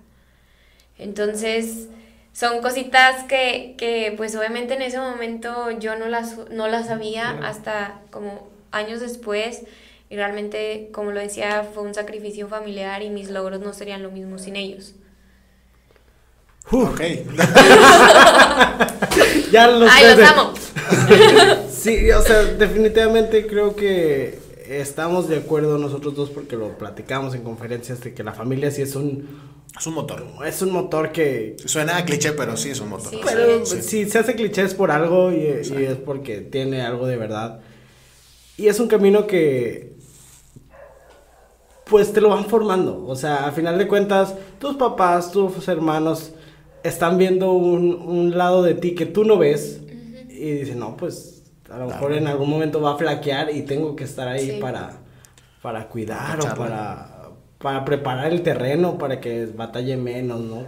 [0.99, 1.89] Entonces,
[2.35, 7.31] son cositas que, que, pues obviamente en ese momento yo no las, no las sabía
[7.45, 9.63] hasta como años después.
[10.11, 14.11] Y realmente, como lo decía, fue un sacrificio familiar y mis logros no serían lo
[14.11, 14.95] mismo sin ellos.
[16.71, 17.01] Ok.
[19.53, 20.53] Ya los ¡Ay, los amo!
[21.71, 27.43] Sí, o sea, definitivamente creo que estamos de acuerdo nosotros dos porque lo platicamos en
[27.43, 29.29] conferencias de que la familia sí es un
[29.79, 30.25] Es un motor.
[30.45, 33.11] es un motor que Suena a cliché, pero sí es un motor.
[33.11, 33.21] Sí.
[33.25, 33.83] pero Sí.
[33.83, 37.61] si se hace cliché es por algo y, y es porque tiene algo de verdad.
[38.57, 39.93] Y es un camino que
[41.85, 46.33] pues te lo van formando, o sea, a final de cuentas tus papás, tus hermanos
[46.83, 49.81] están viendo un, un lado de ti que tú no ves
[50.29, 53.95] y dicen, no, pues a lo mejor en algún momento va a flaquear y tengo
[53.97, 54.59] que estar ahí Sí.
[54.61, 54.93] para,
[55.63, 57.09] para cuidar o para,
[57.59, 60.65] para preparar el terreno para que batalle menos, ¿no?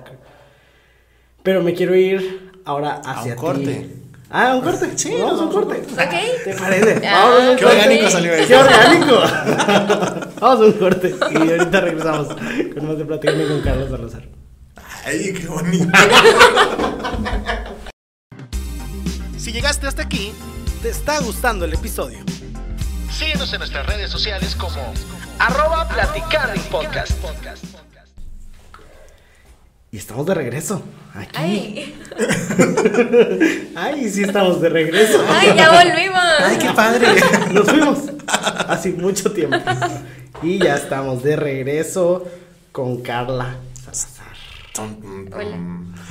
[1.42, 3.64] Pero me quiero ir ahora hacia un corte.
[3.64, 3.94] ti.
[4.32, 4.86] Ah, un corte.
[4.96, 5.82] Sí, vamos a un a corte.
[5.92, 6.44] Ok.
[6.44, 7.06] ¿Te parece?
[7.08, 7.78] Ah, Vamos a un Qué corte.
[7.78, 8.46] orgánico salió eso.
[8.48, 9.16] ¡Qué orgánico!
[10.40, 12.28] Vamos a un corte y ahorita regresamos
[12.74, 14.22] con más de platicando con Carlos Salazar.
[15.04, 15.90] Ay, qué bonito.
[19.36, 20.32] Si llegaste hasta aquí,
[20.82, 22.18] te está gustando el episodio.
[23.10, 24.92] Síguenos en nuestras redes sociales como
[25.38, 27.12] arroba platicando y podcast.
[29.90, 30.82] Y estamos de regreso.
[31.14, 31.30] Aquí.
[31.34, 31.98] ¡Ay!
[33.76, 35.24] Ay, sí estamos de regreso.
[35.28, 36.22] ¡Ay, ya volvimos!
[36.44, 37.06] Ay, qué padre.
[37.52, 37.98] Nos fuimos
[38.68, 39.56] hace mucho tiempo.
[40.42, 42.26] Y ya estamos de regreso
[42.72, 43.56] con Carla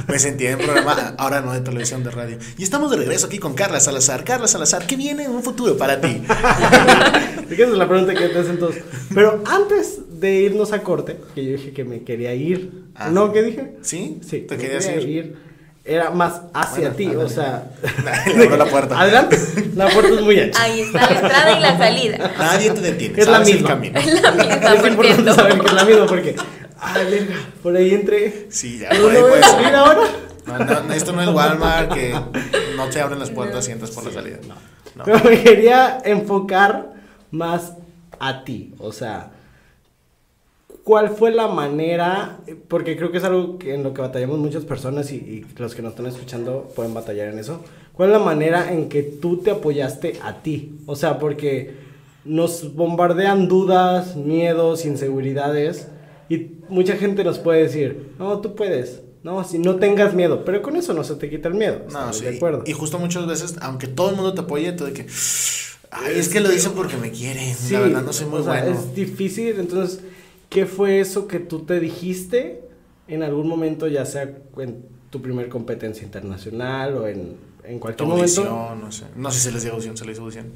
[0.07, 2.37] Me sentí en programa, ahora no de televisión, de radio.
[2.57, 4.23] Y estamos de regreso aquí con Carla Salazar.
[4.23, 6.21] Carla Salazar, ¿qué viene en un futuro para ti?
[7.49, 8.75] Esa es la pregunta que te hacen todos.
[9.13, 12.85] Pero antes de irnos a corte, que yo dije que me quería ir.
[12.95, 13.09] Ah.
[13.09, 13.31] ¿No?
[13.31, 13.77] ¿Qué dije?
[13.81, 14.19] ¿Sí?
[14.27, 15.49] Sí, ¿Te me querías quería ir?
[15.85, 17.71] Era más hacia Bueno, ti, o sea.
[18.35, 18.99] Le la puerta.
[18.99, 19.39] Adelante.
[19.75, 20.61] La puerta es muy ancha.
[20.61, 22.33] Ahí está la entrada y la salida.
[22.37, 23.19] Nadie te detiene.
[23.19, 23.67] Es la misma.
[23.69, 23.99] camino.
[23.99, 26.35] Es la misma, es por importante saber que es la misma porque.
[26.81, 28.47] Ay, verga, por ahí entré.
[28.49, 28.89] Sí, ya.
[28.89, 30.01] ¿Por ahí voy a puedes- salir ahora?
[30.47, 32.11] No, no, esto no es Walmart, que
[32.75, 34.37] no te abren las puertas y entras por la salida.
[34.47, 34.55] No.
[34.95, 35.03] no.
[35.05, 36.93] Pero me quería enfocar
[37.31, 37.73] más
[38.19, 38.73] a ti.
[38.79, 39.31] O sea,
[40.83, 42.37] ¿cuál fue la manera?
[42.67, 45.75] Porque creo que es algo que en lo que batallamos muchas personas y, y los
[45.75, 47.63] que nos están escuchando pueden batallar en eso.
[47.93, 50.79] ¿Cuál es la manera en que tú te apoyaste a ti?
[50.85, 51.75] O sea, porque
[52.25, 55.89] nos bombardean dudas, miedos, inseguridades
[56.29, 59.01] y mucha gente nos puede decir, no, tú puedes.
[59.21, 61.79] No, si no tengas miedo, pero con eso no se te quita el miedo.
[61.79, 62.25] No, ¿estamos sí.
[62.25, 62.63] de acuerdo.
[62.65, 65.07] Y justo muchas veces, aunque todo el mundo te apoye, tú de que.
[65.91, 67.53] Ay, es que lo dicen porque me quieren.
[67.53, 68.79] Sí, la verdad, no soy muy o sea, bueno.
[68.79, 70.01] Es difícil, entonces,
[70.47, 72.61] ¿qué fue eso que tú te dijiste
[73.09, 78.75] en algún momento, ya sea en tu primer competencia internacional o en, en cualquier momento.
[78.79, 79.05] No sé.
[79.15, 80.51] No sé si se les dio audición, se les dice audición.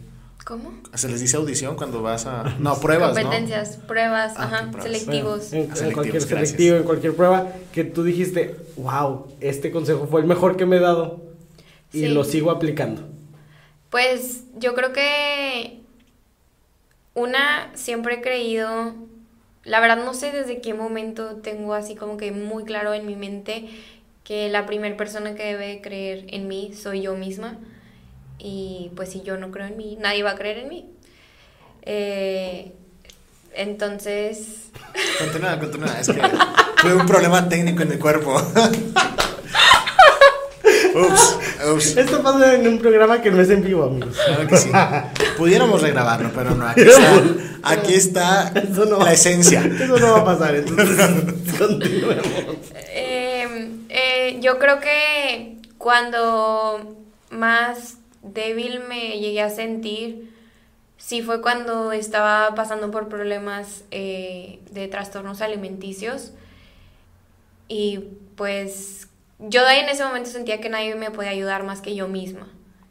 [0.46, 0.74] ¿Cómo?
[0.94, 2.44] Se les dice audición cuando vas a.
[2.60, 3.22] No, pruebas, ¿no?
[3.22, 4.84] Competencias, pruebas, Ah, ajá, pruebas.
[4.84, 5.54] selectivos.
[5.54, 6.40] En, en Selectivos, cualquier gracias.
[6.50, 10.78] selectivo, en cualquier prueba, que tú dijiste, wow, este consejo fue el mejor que me
[10.78, 11.22] he dado
[11.94, 12.08] y Sí.
[12.10, 13.04] lo sigo aplicando.
[13.90, 15.80] Pues yo creo que
[17.14, 18.96] una siempre he creído,
[19.64, 23.16] la verdad no sé desde qué momento tengo así como que muy claro en mi
[23.16, 23.70] mente
[24.24, 27.60] que la primera persona que debe creer en mí soy yo misma
[28.40, 30.90] y pues si yo no creo en mí, nadie va a creer en mí.
[31.84, 32.72] Eh,
[33.56, 34.64] entonces,
[35.20, 36.00] Continúa, continúa.
[36.00, 36.22] Es que
[36.82, 38.36] tuve un problema técnico en mi cuerpo.
[40.96, 41.38] ups,
[41.72, 41.98] ups.
[41.98, 44.18] Esto pasa en un programa que no es en vivo, amigos.
[44.26, 44.70] Claro que sí.
[45.38, 46.68] Pudiéramos regrabarlo, pero no.
[46.68, 47.22] Aquí está,
[47.64, 49.62] aquí está Eso no la esencia.
[49.62, 50.98] Eso no va a pasar, entonces
[51.58, 52.26] continuemos.
[52.76, 56.96] Eh, eh, yo creo que cuando
[57.32, 60.34] más débil me llegué a sentir,
[60.98, 66.32] sí fue cuando estaba pasando por problemas eh, de trastornos alimenticios.
[67.68, 68.00] Y
[68.36, 69.08] pues
[69.40, 72.08] yo de ahí en ese momento sentía que nadie me podía ayudar más que yo
[72.08, 72.48] misma.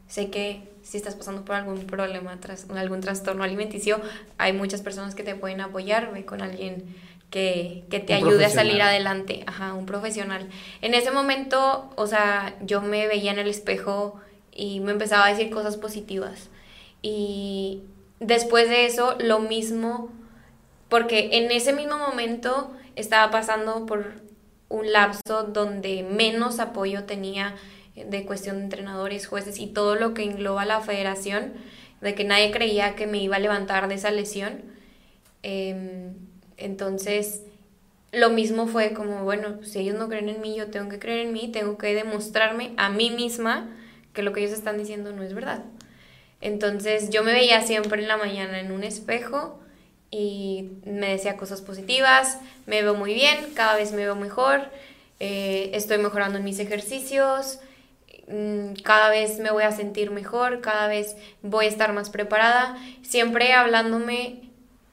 [0.07, 3.99] Sé que si estás pasando por algún problema, tras, algún trastorno alimenticio,
[4.37, 6.95] hay muchas personas que te pueden apoyar, ve con alguien
[7.29, 10.47] que, que te Un ayude a salir adelante, ajá, un profesional.
[10.81, 14.19] En ese momento, o sea, yo me veía en el espejo
[14.55, 16.49] y me empezaba a decir cosas positivas.
[17.01, 17.81] Y
[18.19, 20.09] después de eso, lo mismo,
[20.89, 24.13] porque en ese mismo momento estaba pasando por
[24.69, 27.55] un lapso donde menos apoyo tenía
[27.95, 31.53] de cuestión de entrenadores, jueces y todo lo que engloba la federación,
[32.01, 34.61] de que nadie creía que me iba a levantar de esa lesión.
[35.43, 36.13] Em,
[36.57, 37.43] entonces,
[38.11, 41.27] lo mismo fue como, bueno, si ellos no creen en mí, yo tengo que creer
[41.27, 43.69] en mí, tengo que demostrarme a mí misma
[44.13, 45.63] que lo que ellos están diciendo no es verdad.
[46.41, 49.59] Entonces yo me veía siempre en la mañana en un espejo
[50.11, 54.61] y me decía cosas positivas, me veo muy bien, cada vez me veo mejor,
[55.19, 57.59] eh, estoy mejorando en mis ejercicios,
[58.27, 62.77] mm, cada vez me voy a sentir mejor, cada vez voy a estar más preparada,
[63.01, 64.41] siempre hablándome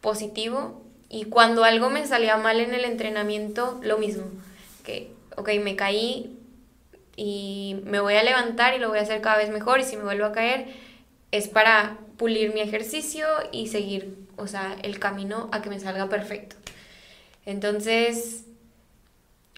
[0.01, 4.25] positivo y cuando algo me salía mal en el entrenamiento, lo mismo,
[4.85, 6.40] que, ok, me caí
[7.17, 9.97] y me voy a levantar y lo voy a hacer cada vez mejor y si
[9.97, 10.69] me vuelvo a caer
[11.33, 16.09] es para pulir mi ejercicio y seguir, o sea, el camino a que me salga
[16.09, 16.57] perfecto.
[17.47, 18.45] Entonces,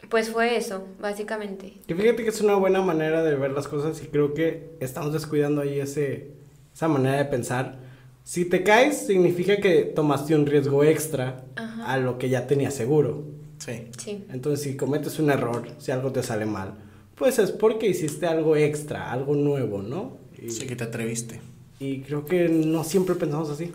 [0.09, 1.75] pues fue eso, básicamente.
[1.87, 5.13] Y fíjate que es una buena manera de ver las cosas y creo que estamos
[5.13, 6.31] descuidando ahí ese,
[6.75, 7.79] esa manera de pensar.
[8.25, 11.93] Si te caes, significa que tomaste un riesgo extra Ajá.
[11.93, 13.25] a lo que ya tenías seguro.
[13.59, 13.89] Sí.
[13.99, 14.25] Sí.
[14.31, 16.75] Entonces, si cometes un error, si algo te sale mal,
[17.15, 20.19] pues es porque hiciste algo extra, algo nuevo, ¿no?
[20.41, 21.41] Y, Sí, que te atreviste.
[21.79, 23.73] y creo que no siempre pensamos así.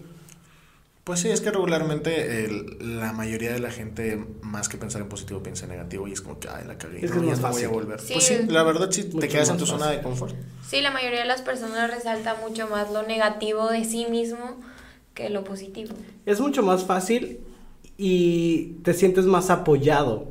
[1.04, 5.08] Pues sí, es que regularmente el- la mayoría de la gente, más que pensar en
[5.08, 6.98] positivo, piensa en negativo y es como que, ay, la cagué.
[7.06, 8.02] Es que no, ya no voy a volver.
[8.02, 8.14] Sí.
[8.14, 9.98] Pues sí, la verdad, sí, te quedas en tu zona fácil.
[9.98, 10.36] de confort.
[10.68, 14.60] Sí, la mayoría de las personas resalta mucho más lo negativo de sí mismo
[15.14, 15.94] que lo positivo.
[16.26, 17.40] Es mucho más fácil
[17.98, 20.28] y te sientes más apoyado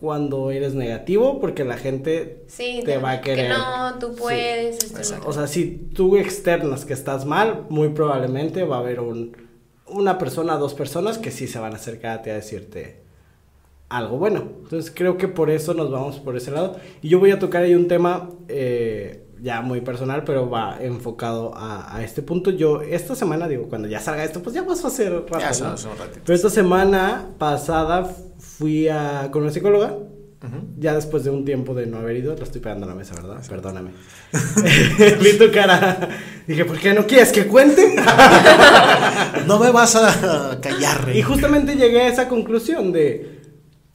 [0.00, 3.50] cuando eres negativo porque la gente Sí, te va a que querer.
[3.50, 4.16] no, tú Sí.
[4.18, 4.76] puedes.
[4.78, 5.28] esto lo Exacto.
[5.28, 9.36] O sea, si tú externas que estás mal, muy probablemente va a haber un,
[9.86, 13.02] una persona, dos personas que sí se van a acercar a ti a decirte
[13.88, 14.48] algo bueno.
[14.62, 16.76] Entonces creo que por eso nos vamos por ese lado.
[17.02, 21.54] Y yo voy a tocar ahí un tema eh, ya muy personal, pero va enfocado
[21.56, 22.50] a, a este punto.
[22.50, 25.48] Yo esta semana, digo, cuando ya salga esto, pues ya pasó a ser rato, Ya,
[25.68, 25.76] ¿no?
[25.76, 26.22] son ratitos.
[26.24, 29.94] Pero esta semana pasada fui a, con una psicóloga.
[30.44, 30.56] Ujú.
[30.78, 33.14] Ya después de un tiempo de no haber ido, lo estoy pegando a la mesa,
[33.14, 33.38] ¿verdad?
[33.48, 33.92] Perdóname.
[35.22, 36.06] Vi tu cara.
[36.46, 37.96] Dije, ¿por qué no quieres que cuente?
[39.46, 43.33] No me vas a callar, y justamente llegué a esa conclusión de,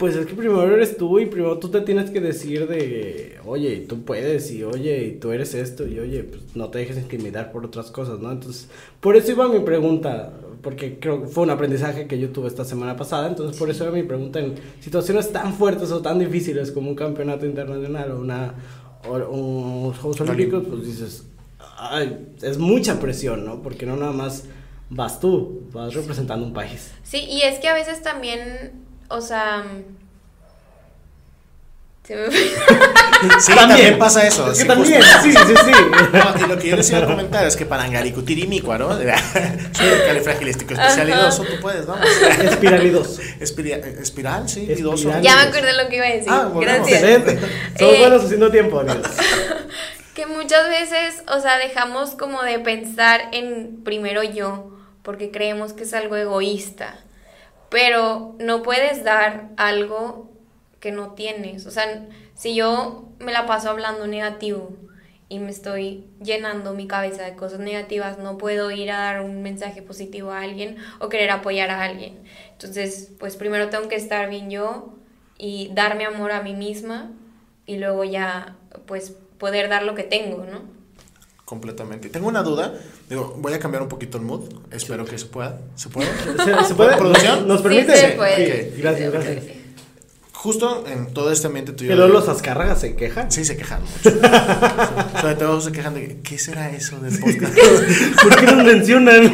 [0.00, 3.84] pues es que primero eres tú y primero tú te tienes que decir de, oye,
[3.86, 7.52] tú puedes y oye, y tú eres esto y oye, pues no te dejes intimidar
[7.52, 8.32] por otras cosas, ¿no?
[8.32, 10.32] Entonces, por eso iba mi pregunta,
[10.62, 13.84] porque creo que fue un aprendizaje que yo tuve esta semana pasada, entonces por eso
[13.84, 18.20] iba mi pregunta en situaciones tan fuertes o tan difíciles como un campeonato internacional o
[18.20, 18.54] una
[19.06, 19.36] o, o
[19.84, 21.26] unos Juegos Olímpicos, pues dices,
[21.78, 23.62] ay, es mucha presión, ¿no?
[23.62, 24.44] Porque no nada más
[24.88, 26.90] vas tú, vas representando un país.
[27.02, 28.72] Sí, y es que a veces también,
[29.10, 29.64] o sea...
[32.06, 32.28] se me-
[33.40, 34.50] Sí, también, pasa eso.
[34.50, 35.18] Es que sí, también, justo.
[35.22, 35.72] sí, sí, sí.
[36.12, 38.96] No, y lo que yo les iba a comentar es que para Angaricutirimícuaro,
[39.72, 42.06] soy el califragilístico especialidoso, tú puedes, vamos.
[42.42, 43.18] Espiralidos.
[43.38, 44.78] Espiria- espiral, sí, Espiral.
[44.80, 45.10] idoso.
[45.20, 46.28] ya me acordé lo que iba a decir.
[46.30, 46.88] Ah, volvemos.
[46.88, 47.02] Gracias.
[47.02, 47.38] Excelente.
[47.78, 49.06] Somos Eh, buenos haciendo tiempo, amigos.
[50.14, 54.70] que muchas veces, o sea, dejamos como de pensar en primero yo,
[55.02, 56.94] porque creemos que es algo egoísta,
[57.70, 60.30] pero no puedes dar algo
[60.80, 61.66] que no tienes.
[61.66, 64.72] O sea, si yo me la paso hablando negativo
[65.28, 69.42] y me estoy llenando mi cabeza de cosas negativas, no puedo ir a dar un
[69.42, 72.18] mensaje positivo a alguien o querer apoyar a alguien.
[72.52, 74.94] Entonces, pues primero tengo que estar bien yo
[75.38, 77.12] y darme amor a mí misma
[77.64, 78.56] y luego ya,
[78.86, 80.79] pues, poder dar lo que tengo, ¿no?
[81.50, 82.10] Completamente.
[82.10, 82.72] Tengo una duda.
[83.08, 84.42] Digo, voy a cambiar un poquito el mood.
[84.70, 85.60] Espero que se pueda.
[85.74, 86.06] ¿Se puede?
[86.68, 86.96] ¿Se, puede?
[86.96, 87.48] ¿Producción?
[87.48, 87.92] ¿Nos permite?
[87.96, 88.74] Sí, se puede.
[88.78, 89.12] Gracias.
[90.32, 91.90] Justo en todo este ambiente tuyo.
[91.90, 93.32] Que luego los Azcárragas se quejan.
[93.32, 94.16] Sí, se quejan mucho.
[95.20, 97.52] Sobre todo se quejan de ¿qué será eso del podcast?
[98.22, 99.32] ¿Por qué nos mencionan?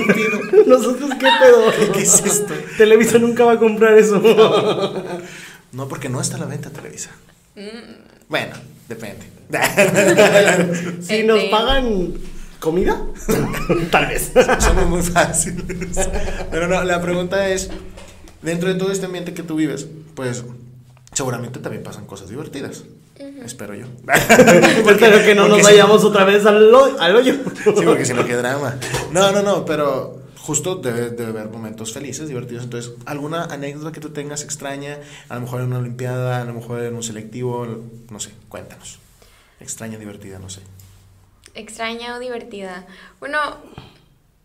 [0.67, 1.93] Nosotros, ¿qué pedo?
[1.93, 2.55] ¿Qué es esto?
[2.79, 4.23] Televisa nunca va a comprar eso.
[5.71, 7.11] No, porque no está a la venta Televisa.
[7.57, 8.31] Mm.
[8.31, 8.55] Bueno,
[8.89, 9.27] depende.
[11.03, 12.15] Si nos pagan
[12.61, 13.01] comida,
[13.91, 14.33] tal vez.
[14.59, 16.09] Somos muy fáciles.
[16.51, 17.71] Pero no, la pregunta es,
[18.43, 20.45] dentro de todo este ambiente que tú vives, pues
[21.13, 22.85] seguramente también pasan cosas divertidas.
[23.45, 23.87] Espero yo.
[24.09, 27.35] Espero que no nos si- vayamos otra vez al, al hoyo.
[27.65, 28.77] Sí, porque si no, qué drama.
[29.13, 30.16] No, no, no, pero
[30.47, 32.65] justo debe, debe haber momentos felices, divertidos.
[32.65, 35.01] Entonces, ¿alguna anécdota que tú tengas extraña?
[35.29, 37.67] A lo mejor en una olimpiada, a lo mejor en un selectivo,
[38.09, 39.01] no sé, cuéntanos.
[39.59, 40.61] Extraña, divertida, no sé.
[41.55, 42.87] Extraña o divertida.
[43.19, 43.39] Bueno,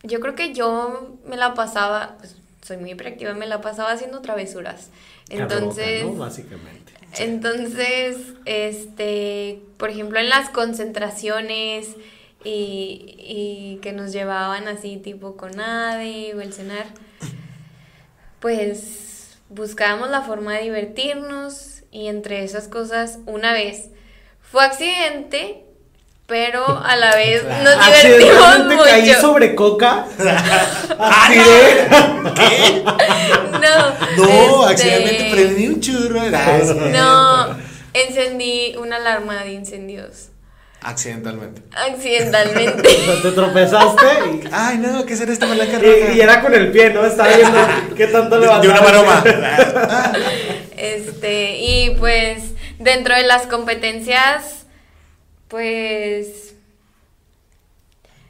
[0.02, 4.22] yo creo que yo me la pasaba, pues, soy muy hiperactiva, me la pasaba haciendo
[4.22, 4.90] travesuras.
[5.30, 6.18] Entonces.
[6.18, 6.94] Básicamente.
[7.20, 11.90] entonces, este, por ejemplo, en las concentraciones
[12.44, 16.86] y, y que nos llevaban así tipo con ADE o el cenar,
[18.40, 23.90] pues buscábamos la forma de divertirnos y entre esas cosas, una vez
[24.42, 25.64] fue accidente,
[26.26, 29.22] pero a la vez nos divertimos Accidentalmente caí mucho.
[29.22, 30.06] sobre coca.
[31.00, 31.88] Aspiré.
[33.52, 36.22] No, No, este, accidentalmente prendí un churro.
[36.34, 36.60] Ah.
[36.92, 37.58] No,
[37.94, 40.31] encendí una alarma de incendios.
[40.84, 41.62] Accidentalmente.
[41.76, 42.90] Accidentalmente.
[43.02, 46.54] O sea, te tropezaste y, Ay, no, ¿qué será esta malaca y- y era con
[46.54, 47.06] el pie, ¿no?
[47.06, 47.60] Estaba viendo
[47.96, 48.62] qué tanto levantaba.
[48.62, 49.24] de una maroma.
[50.78, 52.44] Este, y pues
[52.80, 54.66] dentro de las competencias,
[55.48, 56.56] pues.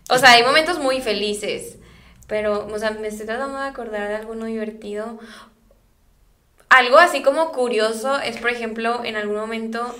[0.10, 1.78] O sea, hay momentos muy felices.
[2.28, 5.20] Pero, o sea, me estoy tratando de acordar de alguno divertido.
[6.70, 9.94] Algo así como curioso es, por ejemplo, en algún momento,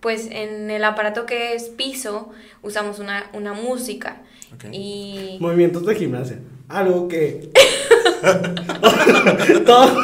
[0.00, 2.30] pues en el aparato que es piso,
[2.62, 4.22] usamos una, una música.
[4.72, 5.36] Y.
[5.40, 6.38] Movimientos de gimnasia.
[6.68, 7.50] Algo que.
[9.66, 10.02] Todo.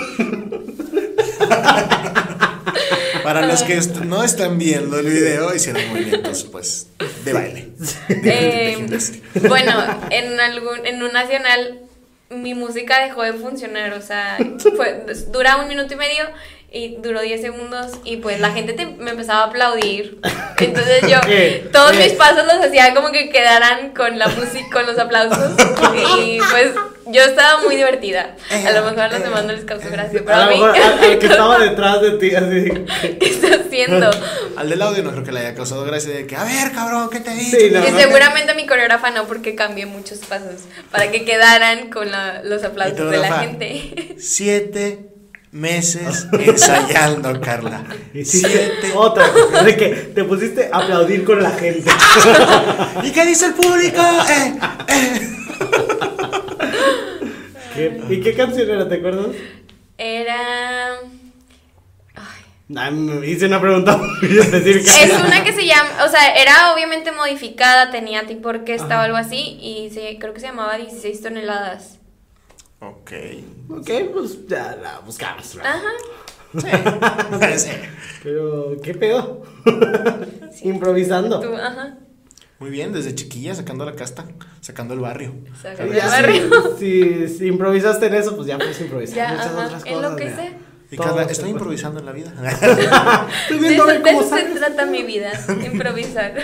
[3.23, 6.89] Para los que est- no están viendo el video, hicieron movimientos, pues,
[7.25, 7.69] de baile.
[8.09, 9.17] De- de Eh, gimnasia.
[9.49, 9.73] bueno,
[10.11, 11.81] en algún, en un nacional
[12.31, 14.37] mi música dejó de funcionar, o sea,
[14.77, 16.25] fue, dura un minuto y medio
[16.75, 20.19] y duró 10 segundos y pues la gente te- me empezaba a aplaudir.
[20.59, 21.69] Entonces yo ¿Qué?
[21.73, 21.99] todos ¿Qué?
[22.05, 25.53] mis pasos los hacía como que quedaran con la música, con los aplausos
[26.21, 26.71] y pues
[27.07, 28.35] yo estaba muy divertida.
[28.51, 30.61] A lo mejor a los demás no les causó gracia, pero A a lo mí
[30.63, 33.19] mejor al, al que estaba detrás de ti, así.
[33.21, 34.11] ¿qué está haciendo?
[34.57, 37.11] Al del audio no creo que le haya causado gracia de que, a ver, cabrón,
[37.11, 37.57] ¿qué te dicho?
[37.59, 37.99] Sí, no, Y no.
[37.99, 43.11] seguramente mi coreógrafa no, porque cambié muchos pasos para que quedaran con la- los aplausos
[43.11, 44.17] de la gente.
[44.19, 45.11] Siete
[45.55, 47.85] meses ensayando, Carla.
[48.25, 48.93] Siete.
[48.95, 49.25] otra.
[49.65, 51.91] De que te pusiste a aplaudir con la gente.
[53.05, 54.03] ¿Y qué dice el público?
[54.29, 54.55] Eh,
[54.89, 55.31] eh.
[57.75, 58.89] ¿Qué- ¿Y qué canción era?
[58.89, 59.29] ¿Te acuerdas?
[59.99, 60.97] Era.
[62.77, 65.03] Ah, me hice una pregunta muy específica.
[65.03, 66.05] Es una que se llama.
[66.05, 70.41] O sea, era obviamente modificada, tenía tipo orquesta o algo así, y se, creo que
[70.41, 71.99] se llamaba 16 toneladas.
[72.81, 73.13] Ok.
[73.71, 75.57] Ok, pues ya la buscamos.
[75.57, 75.75] ¿verdad?
[75.75, 77.59] Ajá.
[77.59, 77.71] Sí.
[78.23, 79.43] Pero, ¿qué pedo?
[80.63, 81.41] Improvisando.
[81.41, 81.99] Tú, ajá.
[82.61, 84.27] Muy bien, desde chiquilla sacando la casta,
[84.61, 85.35] sacando el barrio.
[85.61, 86.77] Saca del Ya, barrio.
[86.79, 89.17] Si, si, si improvisaste en eso, pues ya puedes improvisar.
[89.17, 89.67] Ya, muchas ajá.
[89.67, 90.53] otras En lo que sé.
[90.91, 91.51] Y Carla, estoy puede.
[91.51, 92.33] improvisando en la vida.
[93.43, 95.33] Estoy De viendo de cómo eso se trata mi vida,
[95.65, 96.35] improvisar.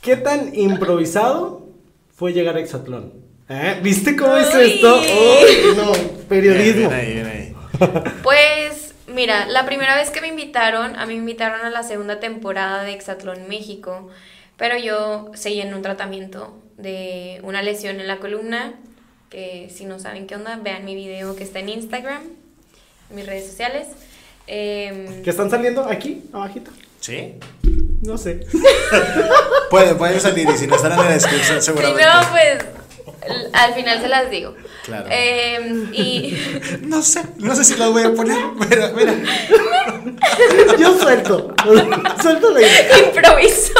[0.00, 1.68] ¿Qué tan improvisado
[2.14, 3.12] fue llegar a Exatlón?
[3.48, 3.78] ¿Eh?
[3.82, 5.00] ¿Viste cómo es esto?
[5.00, 5.92] Uy, no,
[6.28, 6.90] periodismo.
[6.90, 7.54] Bien ahí, bien ahí.
[8.22, 12.20] Pues, mira, la primera vez que me invitaron, a mí me invitaron a la segunda
[12.20, 14.10] temporada de Exatlón México,
[14.56, 18.74] pero yo seguí en un tratamiento de una lesión en la columna,
[19.30, 22.22] que si no saben qué onda, vean mi video que está en Instagram,
[23.10, 23.86] en mis redes sociales.
[24.46, 26.70] Em, ¿Qué están saliendo aquí, abajito?
[27.00, 27.34] ¿Sí?
[28.02, 28.40] no sé.
[29.70, 32.02] Puede, puede salir y si no están en la descripción Si seguramente.
[32.02, 32.64] no, pues
[33.52, 34.54] al final se las digo.
[34.84, 35.06] Claro.
[35.10, 36.36] Em, y
[36.82, 38.38] No sé, no sé si las voy a poner.
[38.68, 39.14] Mira, mira.
[40.78, 41.54] Yo suelto.
[42.22, 42.98] suelto la idea.
[43.06, 43.72] improviso.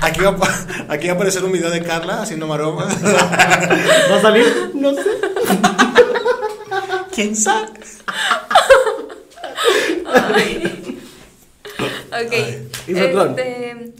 [0.00, 2.86] Aquí va, a pa- aquí va a aparecer un video de Carla haciendo maroma.
[2.86, 4.70] ¿Va a salir?
[4.74, 5.00] No sé.
[7.14, 7.68] ¿Quién sabe?
[12.12, 12.32] Ok.
[12.86, 13.30] ¿Y Satlón?
[13.38, 13.92] Este,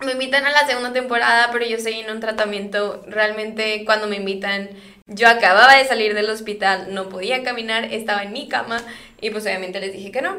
[0.00, 3.04] me invitan a la segunda temporada, pero yo estoy en un tratamiento.
[3.06, 4.70] Realmente, cuando me invitan,
[5.06, 8.80] yo acababa de salir del hospital, no podía caminar, estaba en mi cama
[9.20, 10.36] y pues obviamente les dije que no.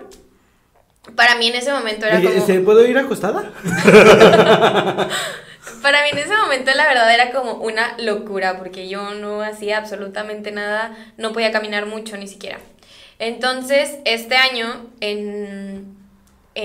[1.15, 2.45] Para mí en ese momento era como.
[2.45, 3.51] ¿Se puedo ir acostada?
[5.81, 9.77] Para mí en ese momento la verdad era como una locura porque yo no hacía
[9.77, 12.59] absolutamente nada, no podía caminar mucho ni siquiera.
[13.17, 15.98] Entonces, este año, en,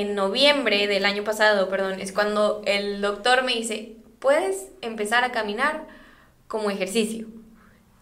[0.01, 5.31] en noviembre del año pasado, perdón, es cuando el doctor me dice, puedes empezar a
[5.31, 5.87] caminar
[6.49, 7.29] como ejercicio,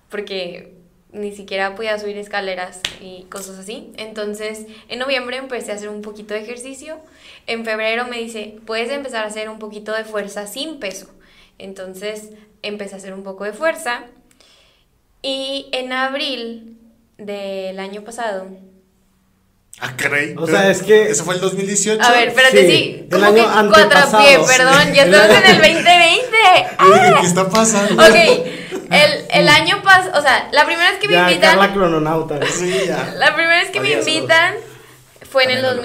[0.09, 0.74] porque
[1.12, 3.93] ni siquiera podía subir escaleras y cosas así.
[3.99, 6.99] Entonces, en noviembre empecé a hacer un poquito de ejercicio.
[7.47, 11.11] En febrero me dice, puedes empezar a hacer un poquito de fuerza sin peso.
[11.59, 12.30] Entonces,
[12.62, 14.05] empecé a hacer un poco de fuerza.
[15.20, 16.78] Y en abril
[17.18, 18.47] del año pasado,
[19.81, 20.35] Ah, caray.
[20.39, 22.03] O sea, es que- Eso fue el 2018.
[22.03, 25.57] a ver, espérate, Sí, sí, el como año que cuatrapié, perdón, ya estamos en el
[25.57, 26.37] 2020.
[26.81, 27.95] Oye, ¿Qué está pasando?
[28.03, 28.14] Ok,
[28.91, 31.57] el, el año pasado, o sea, la primera vez que me Ya, invitan...
[31.59, 32.39] Carla crononauta.
[32.47, 33.14] Sí, ya.
[33.16, 34.55] La primera vez que me invitan
[35.29, 35.83] fue en el Ponémoslo.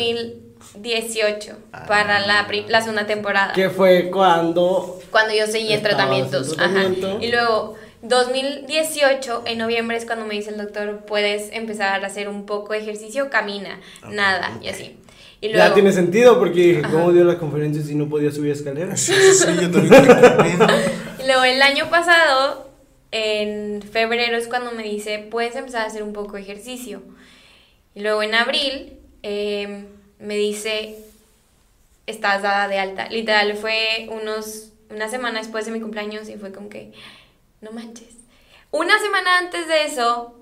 [0.73, 1.85] 2018 Ah.
[1.87, 3.53] para la, la segunda temporada.
[3.53, 4.99] Que fue cuando.
[5.09, 6.53] Cuando yo seguí en tratamientos.
[6.53, 6.83] en Ajá.
[7.21, 7.75] Y luego,
[8.07, 12.73] 2018, en noviembre es cuando me dice el doctor, puedes empezar a hacer un poco
[12.73, 13.79] de ejercicio, camina,
[14.09, 14.97] nada, y así.
[15.39, 16.91] Y luego, Ya tiene sentido porque dije, Ajá.
[16.91, 18.99] ¿cómo dio la conferencia si no podía subir escaleras?
[18.99, 20.03] Sí, sí, sí, yo también
[21.19, 22.71] y luego el año pasado,
[23.11, 27.01] en febrero es cuando me dice, puedes empezar a hacer un poco de ejercicio.
[27.93, 28.93] Y luego en abril
[29.23, 29.85] eh,
[30.19, 30.95] me dice,
[32.07, 33.07] estás dada de alta.
[33.09, 36.93] Literal, fue unos, una semana después de mi cumpleaños y fue como que,
[37.67, 38.15] no manches.
[38.71, 40.35] Una semana antes de eso,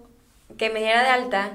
[0.58, 1.52] que me diera de alta,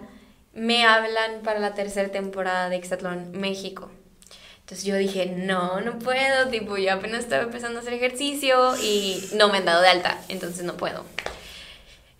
[0.53, 3.91] me hablan para la tercera temporada de Exatlón México.
[4.61, 9.21] Entonces yo dije, no, no puedo, tipo, yo apenas estaba empezando a hacer ejercicio y
[9.35, 11.05] no me han dado de alta, entonces no puedo.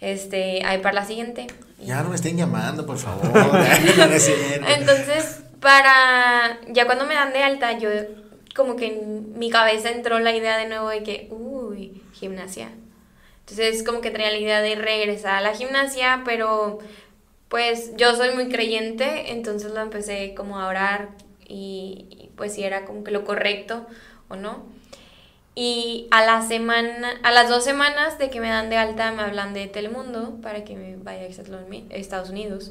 [0.01, 1.47] Este, ahí para la siguiente.
[1.79, 3.31] Ya no me estén llamando, por favor.
[4.67, 6.59] Entonces, para.
[6.69, 7.91] Ya cuando me dan de alta, yo.
[8.57, 11.29] Como que en mi cabeza entró la idea de nuevo de que.
[11.31, 12.71] Uy, gimnasia.
[13.51, 16.79] Entonces, como que tenía la idea de regresar a la gimnasia, pero.
[17.49, 21.09] Pues yo soy muy creyente, entonces lo empecé como a orar
[21.49, 23.89] y, pues si era como que lo correcto
[24.29, 24.63] o no.
[25.57, 29.53] Y a semana, a las dos semanas de que me dan de alta me hablan
[29.53, 32.71] de Telemundo para que me vaya a Estados Unidos.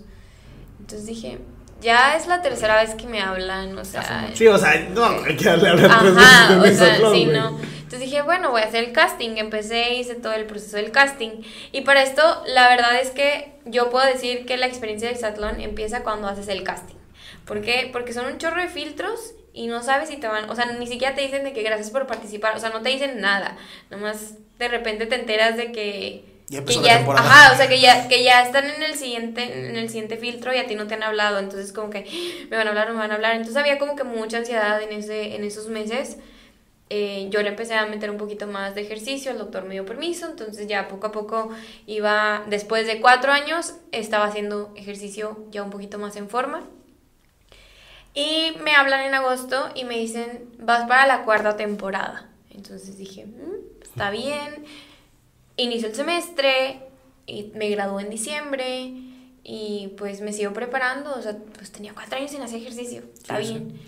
[0.79, 1.39] Entonces dije,
[1.81, 5.35] ya es la tercera vez que me hablan, o sea, Sí, o sea, no, hay
[5.35, 7.59] que darle a hablar tres Ajá, veces o sea, sí, no.
[7.89, 9.37] Entonces dije, bueno, voy a hacer el casting.
[9.37, 11.41] Empecé, hice todo el proceso del casting.
[11.71, 15.59] Y para esto, la verdad es que yo puedo decir que la experiencia de Exatlón
[15.59, 16.97] empieza cuando haces el casting.
[17.45, 17.89] ¿Por qué?
[17.91, 20.85] Porque son un chorro de filtros y no sabes si te van, o sea, ni
[20.85, 23.57] siquiera te dicen de que gracias por participar, o sea, no te dicen nada.
[23.89, 27.29] Nomás de repente te enteras de que Ya que empezó la ya, temporada.
[27.29, 30.53] ajá, o sea, que ya, que ya están en el siguiente, en el siguiente filtro
[30.53, 32.05] y a ti no te han hablado, entonces como que
[32.49, 34.91] me van a hablar, me van a hablar, entonces había como que mucha ansiedad en
[34.91, 36.17] ese, en esos meses.
[36.91, 39.85] Eh, yo le empecé a meter un poquito más de ejercicio, el doctor me dio
[39.85, 41.49] permiso, entonces ya poco a poco
[41.85, 46.63] iba, después de cuatro años, estaba haciendo ejercicio ya un poquito más en forma.
[48.15, 52.27] Y me hablan en agosto y me dicen, vas para la cuarta temporada.
[52.49, 54.65] Entonces dije, "Mm, está bien.
[55.61, 56.79] Inicio el semestre
[57.25, 58.91] y me gradué en diciembre
[59.43, 61.13] y pues me sigo preparando.
[61.13, 63.03] O sea, pues tenía cuatro años sin hacer ejercicio.
[63.13, 63.53] Está Sí, sí.
[63.53, 63.79] bien.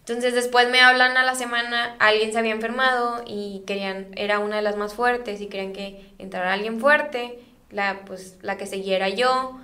[0.00, 4.56] Entonces después me hablan a la semana, alguien se había enfermado y querían, era una
[4.56, 7.38] de las más fuertes y querían que entrara alguien fuerte,
[7.70, 9.60] la, pues la que seguía era yo,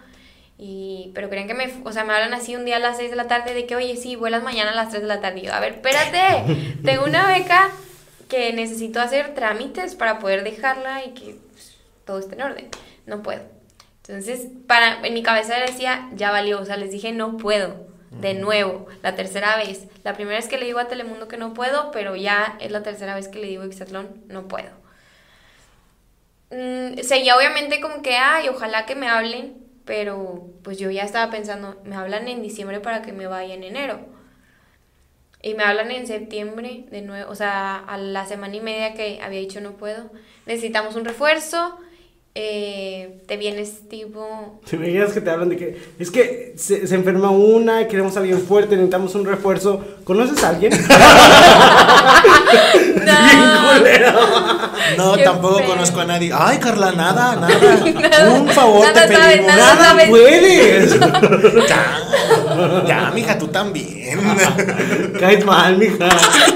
[0.58, 3.10] y, pero querían que me, o sea, me hablan así un día a las 6
[3.10, 5.40] de la tarde de que, oye, sí, vuelas mañana a las 3 de la tarde.
[5.40, 7.70] Y yo, a ver, espérate, tengo una beca
[8.28, 12.68] que necesito hacer trámites para poder dejarla y que pues, todo esté en orden.
[13.06, 13.42] No puedo.
[14.06, 17.86] Entonces, para, en mi cabeza decía, ya valió, o sea, les dije, no puedo.
[18.10, 19.86] De nuevo, la tercera vez.
[20.04, 22.82] La primera vez que le digo a Telemundo que no puedo, pero ya es la
[22.82, 24.70] tercera vez que le digo a Exatlón, no puedo.
[26.50, 31.30] Mm, seguía obviamente como que, ay, ojalá que me hablen, pero pues yo ya estaba
[31.30, 34.15] pensando, me hablan en diciembre para que me vaya en enero.
[35.46, 39.20] Y me hablan en septiembre de nuevo, o sea, a la semana y media que
[39.22, 40.10] había dicho no puedo.
[40.44, 41.76] Necesitamos un refuerzo.
[42.34, 44.60] Eh, te vienes tipo...
[44.66, 48.16] Si me digas que te hablan de que es que se, se enferma una, queremos
[48.16, 49.82] a alguien fuerte, necesitamos un refuerzo.
[50.04, 50.72] ¿Conoces a alguien?
[53.06, 54.96] No.
[54.96, 55.66] No, Qué tampoco feo.
[55.68, 56.30] conozco a nadie.
[56.34, 58.30] Ay, Carla, nada, nada.
[58.34, 59.46] Un favor Nada te pedimos.
[59.46, 60.08] nada ¡Nada sabes.
[60.08, 60.92] puedes!
[62.86, 64.18] Ya, mija, tú también.
[65.20, 66.08] Caes mal, mija.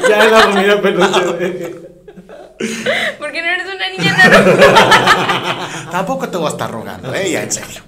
[0.09, 1.91] Ya la familia peluche, güey.
[3.19, 5.91] ¿Por qué no eres una niña tan...
[5.91, 7.83] Tampoco te voy a estar rogando, eh, ya, en serio.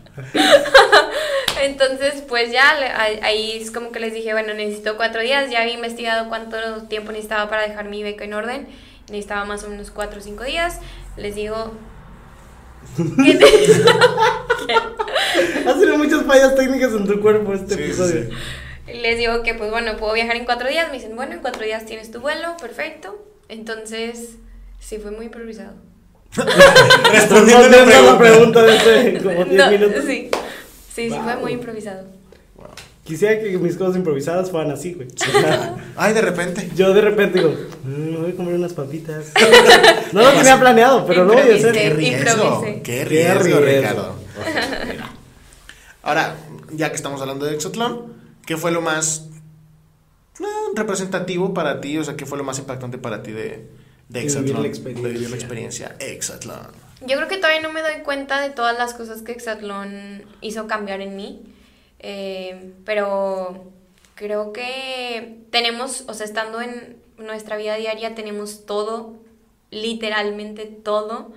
[1.60, 2.70] Entonces, pues ya,
[3.22, 5.50] ahí es como que les dije, bueno, necesito cuatro días.
[5.50, 6.56] Ya había investigado cuánto
[6.88, 8.68] tiempo necesitaba para dejar mi beca en orden.
[9.08, 10.78] Necesitaba más o menos cuatro o cinco días.
[11.16, 11.72] Les digo...
[13.24, 13.82] ¿qué te-
[15.68, 18.24] Has tenido muchas fallas técnicas en tu cuerpo este Sí, episodio.
[18.24, 18.92] sí.
[19.00, 20.88] Les digo que, pues bueno, puedo viajar en cuatro días.
[20.88, 23.24] Me dicen, bueno, en cuatro días tienes tu vuelo, perfecto.
[23.48, 24.36] Entonces,
[24.80, 25.74] sí, fue muy improvisado.
[26.36, 28.62] Respondiendo la Respondiendo a la pregunta.
[28.62, 30.04] de hace como 10 No, minutos.
[30.06, 30.30] sí,
[30.94, 32.06] sí, sí, fue muy improvisado.
[33.04, 35.08] Quisiera que mis cosas improvisadas fueran así, güey.
[35.08, 36.70] O sea, Ay, de repente.
[36.76, 37.52] yo de repente digo,
[37.84, 39.32] "Mm, voy a comer unas papitas.
[40.12, 41.74] No lo tenía planeado, pero lo voy a Qué hacer.
[41.76, 42.16] Improvisé.
[42.24, 42.60] riesgo.
[42.62, 43.60] Qué Qué riesgo.
[43.60, 44.14] Ricardo.
[46.02, 46.36] Ahora,
[46.72, 48.12] ya que estamos hablando de Exatlón,
[48.46, 49.28] ¿qué fue lo más
[50.40, 50.44] eh,
[50.74, 51.98] representativo para ti?
[51.98, 53.68] O sea, ¿qué fue lo más impactante para ti de,
[54.08, 54.62] de Exatlón?
[54.62, 55.08] la experiencia.
[55.08, 56.66] De vivir la experiencia Exatlón.
[57.00, 60.66] Yo creo que todavía no me doy cuenta de todas las cosas que Exatlón hizo
[60.66, 61.42] cambiar en mí.
[62.02, 63.64] Eh, pero
[64.14, 69.14] creo que tenemos, o sea, estando en nuestra vida diaria, tenemos todo,
[69.70, 71.32] literalmente todo,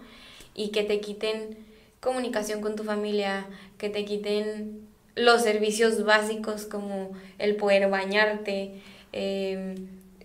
[0.53, 1.57] y que te quiten
[1.99, 3.45] comunicación con tu familia,
[3.77, 8.81] que te quiten los servicios básicos como el poder bañarte,
[9.13, 9.75] eh,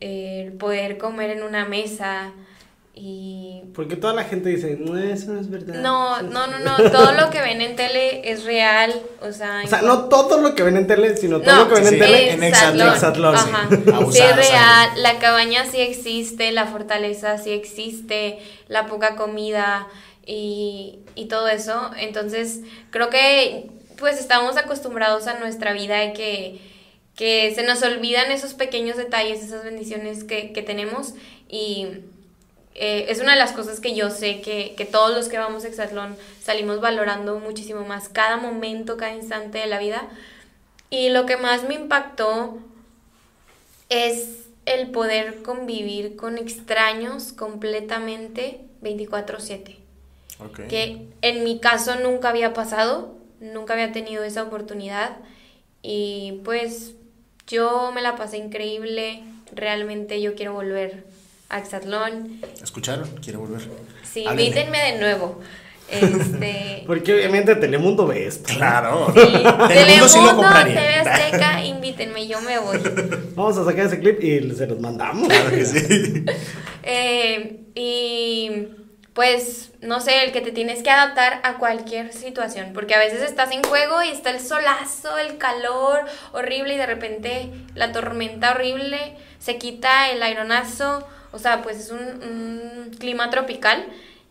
[0.01, 2.33] el poder comer en una mesa
[3.03, 5.77] y Porque toda la gente dice, no, eso no es verdad.
[5.77, 8.93] no, no, no, no, todo lo que ven en tele es real,
[9.23, 9.63] o sea...
[9.65, 11.89] O sea, no todo lo que ven en tele, sino todo no, lo que ven
[11.89, 12.33] sí, en tele.
[12.33, 12.89] en Exatlón.
[12.93, 13.35] Exatlón.
[13.35, 13.69] Ajá.
[13.95, 18.39] Abusar, Sí es real, la cabaña sí existe, la fortaleza sí existe,
[18.69, 19.89] la poca comida
[20.27, 21.91] y, y todo eso.
[21.97, 26.61] Entonces, creo que pues estamos acostumbrados a nuestra vida de que,
[27.17, 31.15] que se nos olvidan esos pequeños detalles, esas bendiciones que, que tenemos
[31.49, 31.87] y
[32.75, 35.65] eh, es una de las cosas que yo sé que, que todos los que vamos
[35.65, 40.09] a Exatlón salimos valorando muchísimo más cada momento, cada instante de la vida.
[40.89, 42.59] Y lo que más me impactó
[43.89, 49.77] es el poder convivir con extraños completamente 24/7.
[50.39, 50.61] Ok.
[50.69, 55.17] Que en mi caso nunca había pasado, nunca había tenido esa oportunidad
[55.83, 56.95] y pues
[57.47, 61.05] yo me la pasé increíble, realmente yo quiero volver
[61.51, 62.41] a Exatlón.
[62.63, 63.09] ¿Escucharon?
[63.23, 63.61] Quiero volver.
[64.11, 64.45] Sí, Háblenle.
[64.45, 65.41] invítenme de nuevo.
[65.91, 68.55] Este, Porque obviamente Telemundo ve esto.
[68.55, 69.13] Claro.
[69.15, 69.21] sí,
[69.69, 70.75] Telemundo sí lo Telemundo, compraría.
[70.75, 72.79] TV Azteca, invítenme, yo me voy.
[73.35, 75.29] Vamos a sacar ese clip y se los mandamos.
[75.29, 76.25] Claro que sí.
[76.85, 78.69] Eh, y
[79.13, 83.23] pues, no sé, el que te tienes que adaptar a cualquier situación, porque a veces
[83.23, 88.53] estás en juego y está el solazo, el calor horrible y de repente la tormenta
[88.53, 93.85] horrible, se quita el aironazo, o sea, pues es un, un clima tropical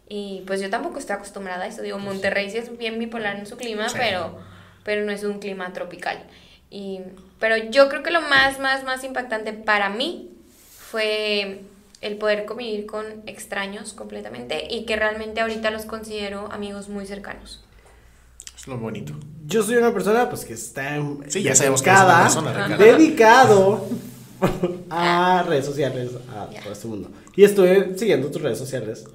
[0.08, 3.46] y pues yo tampoco estoy acostumbrada a eso, digo, Monterrey sí es bien bipolar en
[3.46, 3.96] su clima, Sí.
[4.00, 4.40] pero,
[4.84, 6.24] pero no es un clima tropical.
[6.72, 7.02] Y,
[7.40, 10.30] pero yo creo que lo más, más, más impactante para mí
[10.78, 11.62] fue
[12.02, 17.64] el poder convivir con extraños completamente y que realmente ahorita los considero amigos muy cercanos.
[18.58, 19.14] Es lo bonito.
[19.46, 20.98] Yo soy una persona pues que está
[21.28, 22.22] Sí, ya sabemos que eres una
[22.54, 23.88] persona, dedicado
[24.90, 27.10] a redes sociales, a todo este mundo.
[27.36, 29.06] Y estuve siguiendo tus redes sociales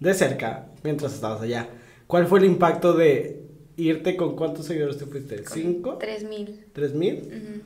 [0.00, 1.68] de cerca mientras estabas allá.
[2.06, 3.42] ¿Cuál fue el impacto de
[3.76, 5.44] irte con cuántos seguidores te fuiste?
[5.46, 5.96] ¿Cinco?
[5.98, 6.66] 3000.
[6.72, 7.62] ¿Tres mil?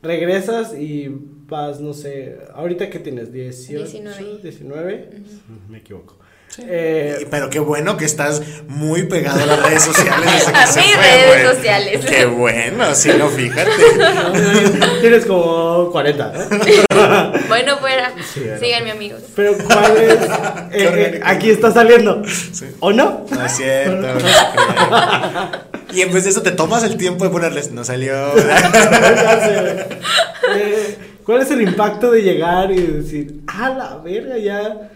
[0.00, 1.08] Regresas y
[1.48, 4.38] vas, no sé, ahorita que tienes 18, 19.
[4.42, 5.10] 19,
[5.48, 6.16] Mm, me equivoco.
[6.60, 10.24] Eh, Pero qué bueno que estás muy pegado a las redes sociales.
[10.46, 12.04] desde que A se mis fue, redes sociales.
[12.06, 13.70] Qué bueno, sí, no, fíjate.
[15.00, 16.82] tienes como 40, ¿eh?
[17.48, 18.12] Bueno, fuera.
[18.32, 18.58] Sí, bueno.
[18.58, 19.22] Síganme, amigos.
[19.36, 20.12] Pero ¿cuál es?
[20.12, 22.22] Eh, eh, aquí está saliendo.
[22.80, 23.24] ¿O no?
[23.30, 24.06] No es cierto.
[24.06, 25.68] no.
[25.92, 28.32] Y en vez de eso te tomas el tiempo de ponerles, no salió.
[31.24, 34.90] ¿Cuál es el impacto de llegar y decir, ah, la verga, ya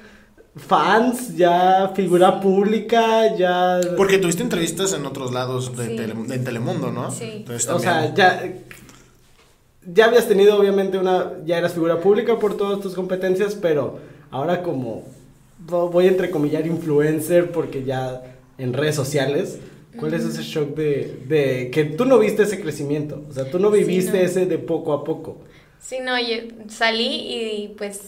[0.56, 3.80] fans, ya figura pública, ya...
[3.96, 5.96] Porque tuviste entrevistas en otros lados de, Sí.
[5.96, 7.10] Tele- de Telemundo, ¿no?
[7.10, 7.24] Sí.
[7.36, 8.52] Entonces, o también- sea, ya...
[9.94, 13.98] ya habías tenido obviamente una, ya eras figura pública por todas tus competencias, pero
[14.30, 15.04] ahora como
[15.66, 18.22] vo- voy a entrecomillar influencer porque ya
[18.58, 19.58] en redes sociales,
[19.98, 23.24] ¿cuál es ese shock de, de que tú no viste ese crecimiento?
[23.28, 24.24] O sea, tú no Sí, viviste no.
[24.24, 25.38] ese de poco a poco.
[25.80, 26.36] Sí, no, yo
[26.68, 28.00] salí y pues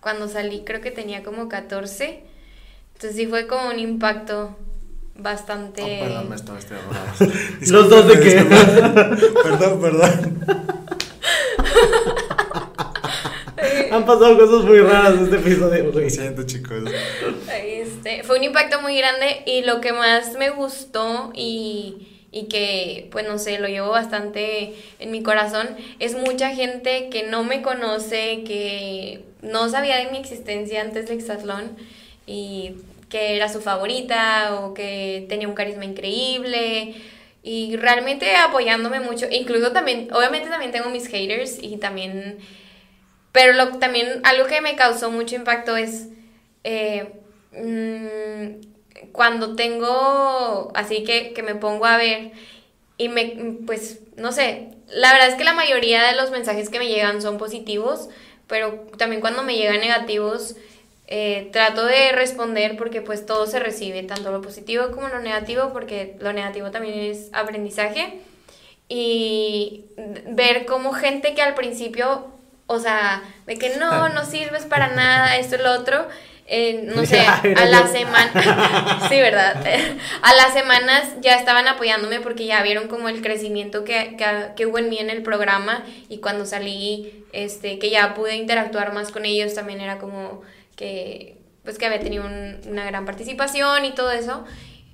[0.00, 2.22] cuando salí creo que tenía como 14.
[2.94, 4.56] Entonces sí fue como un impacto
[5.14, 5.82] bastante...
[5.82, 7.32] Oh, perdón, me estaba estoy bravo.
[7.68, 8.46] Los dos de qué?
[9.42, 10.44] Perdón, perdón.
[13.90, 16.04] Han pasado cosas muy raras en este episodio, güey.
[16.04, 16.84] Lo siento, chicos.
[17.64, 23.08] Este, fue un impacto muy grande y lo que más me gustó y, y que,
[23.10, 25.68] pues no sé, lo llevo bastante en mi corazón,
[25.98, 31.18] es mucha gente que no me conoce, que no sabía de mi existencia antes del
[31.18, 31.76] Exatlón
[32.26, 32.76] y
[33.08, 36.94] que era su favorita o que tenía un carisma increíble
[37.42, 42.38] y realmente apoyándome mucho, incluso también, obviamente también tengo mis haters y también,
[43.30, 46.08] pero lo, también algo que me causó mucho impacto es
[46.64, 47.12] eh,
[47.52, 52.32] mm, cuando tengo, así que, que me pongo a ver
[52.98, 56.78] y me, pues, no sé, la verdad es que la mayoría de los mensajes que
[56.78, 58.08] me llegan son positivos,
[58.46, 60.56] pero también cuando me llegan negativos,
[61.08, 65.72] eh, trato de responder porque pues todo se recibe, tanto lo positivo como lo negativo,
[65.72, 68.20] porque lo negativo también es aprendizaje.
[68.88, 69.86] Y
[70.28, 72.26] ver como gente que al principio,
[72.66, 76.08] o sea, de que no, no sirves para nada, esto y lo otro,
[76.46, 79.56] eh, no sé, a la semana, sí, ¿verdad?
[80.22, 84.26] A las semanas ya estaban apoyándome porque ya vieron como el crecimiento que, que,
[84.56, 88.92] que hubo en mí en el programa y cuando salí, este, que ya pude interactuar
[88.92, 90.42] más con ellos, también era como
[90.76, 94.44] que, pues que había tenido un- una gran participación y todo eso.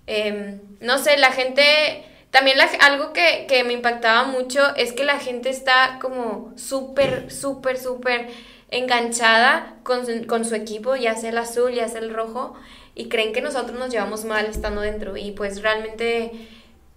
[0.06, 5.04] Em, no sé, la gente, también la- algo que, que me impactaba mucho es que
[5.04, 8.28] la gente está como súper, súper, súper
[8.72, 12.54] enganchada con, su- con su equipo, ya sea el azul, ya sea el rojo,
[12.94, 15.16] y creen que nosotros nos llevamos mal estando dentro.
[15.16, 16.32] Y pues realmente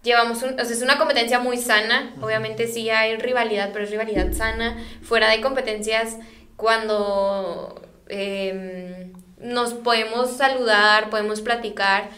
[0.03, 3.91] llevamos un, o sea, es una competencia muy sana, obviamente sí hay rivalidad, pero es
[3.91, 6.17] rivalidad sana, fuera de competencias
[6.57, 12.09] cuando em, nos podemos saludar, podemos platicar,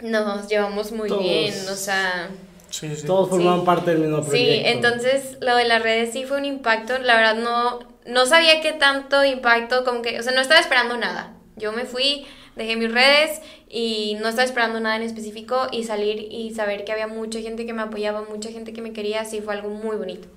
[0.00, 1.22] nos llevamos muy Todos.
[1.22, 2.30] bien, o sea...
[2.70, 3.04] Sí, sí.
[3.06, 3.66] Todos formaban Sí.
[3.66, 4.36] parte del mismo proyecto.
[4.52, 6.96] Sí, entonces lo de las redes sí fue un impacto.
[6.98, 10.96] La verdad no, no sabía qué tanto impacto, como que, o sea, no estaba esperando
[10.96, 11.34] nada.
[11.56, 12.26] Yo me fui,
[12.56, 16.92] dejé mis redes y no estaba esperando nada en específico y salir y saber que
[16.92, 19.96] había mucha gente que me apoyaba, mucha gente que me quería, sí fue algo muy
[19.96, 20.28] bonito.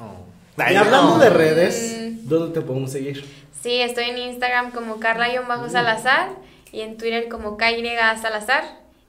[0.00, 0.26] Oh.
[0.70, 2.28] Y hablando de redes, Mm.
[2.28, 3.24] ¿dónde te podemos seguir?
[3.62, 6.30] Sí, estoy en Instagram como Carla-Salazar
[6.72, 7.84] y en Twitter como KY
[8.20, 8.64] Salazar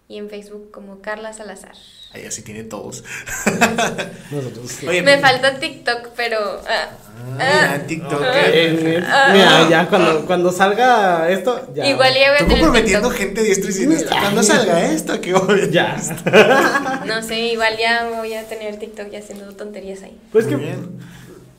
[0.08, 1.76] y en Facebook como Carla Salazar.
[2.14, 3.04] Ahí así tiene todos.
[4.32, 4.72] Nosotros.
[4.88, 6.62] Oye, Me falta TikTok, pero...
[6.68, 6.90] ah,
[7.40, 8.22] Ah, mira, TikTok.
[8.24, 9.04] Eh,
[9.34, 11.88] mira, ya cuando, cuando salga esto, ya.
[11.88, 13.26] Igual ya voy a tener comprometiendo TikTok.
[13.28, 14.20] gente diestra y siniestra.
[14.22, 15.70] Cuando salga esto, que voy.
[15.72, 15.98] Ya.
[17.06, 20.18] No sé, igual ya voy a tener TikTok ya haciendo tonterías ahí.
[20.32, 20.62] Pues Muy que.
[20.62, 21.00] bien.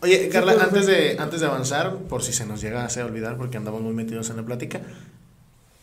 [0.00, 3.36] Oye, Carla, pues, antes de, antes de avanzar, por si se nos llega a olvidar,
[3.36, 4.80] porque andamos muy metidos en la plática,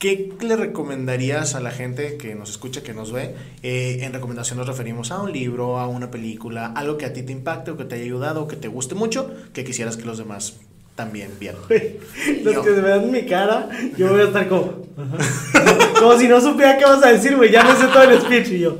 [0.05, 3.35] ¿qué le recomendarías a la gente que nos escucha, que nos ve?
[3.63, 7.23] Eh, en recomendación nos referimos a un libro, a una película, algo que a ti
[7.23, 10.05] te impacte o que te haya ayudado o que te guste mucho, que quisieras que
[10.05, 10.57] los demás
[10.95, 11.61] también vieran.
[12.43, 12.63] Los Yo.
[12.63, 14.85] que vean mi cara, yo voy a estar como.
[15.99, 17.51] Como si no supiera qué vas a decir, güey.
[17.51, 18.77] Ya me sé todo el speech y yo.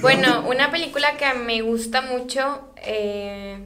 [0.00, 3.58] Bueno, una película que me gusta mucho, eh,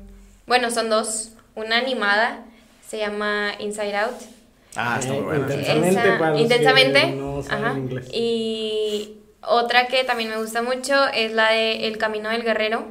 [0.47, 1.32] bueno, son dos.
[1.55, 2.44] Una animada,
[2.86, 4.36] se llama Inside Out.
[4.77, 5.41] Ah, está Eh, muy bueno.
[5.45, 7.07] Intensamente, Esa- para los que intensamente.
[7.12, 7.79] no saben ajá.
[7.79, 8.09] inglés.
[8.12, 9.12] Y
[9.43, 12.87] otra que también me gusta mucho es la de El Camino del Guerrero.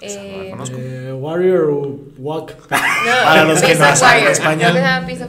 [0.00, 0.76] Esa no la Eh, conozco.
[0.80, 1.70] Eh, Warrior
[2.18, 2.52] Walk.
[2.70, 2.76] No,
[3.24, 4.72] Para los que no saben español.
[4.74, 5.26] No sé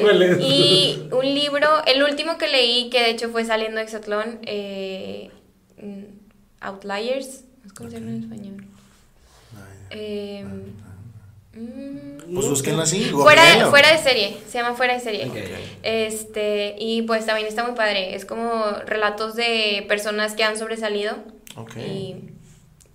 [0.00, 0.38] cuál es.
[0.40, 5.30] Y un libro, el último que leí, que de hecho fue saliendo de Exatlón, eh,
[5.80, 6.02] mm,
[6.60, 8.64] Outliers, no sé cómo se llama en español.
[9.90, 10.44] Eh,
[11.56, 13.04] mm, Pues búsquenlo así.
[13.10, 15.30] Fuera, fuera de serie, se llama Fuera de serie.
[15.82, 18.14] Este, y pues también está muy padre.
[18.14, 21.16] Es como relatos de personas que han sobresalido.
[21.56, 21.76] Ok.
[21.76, 22.30] Y,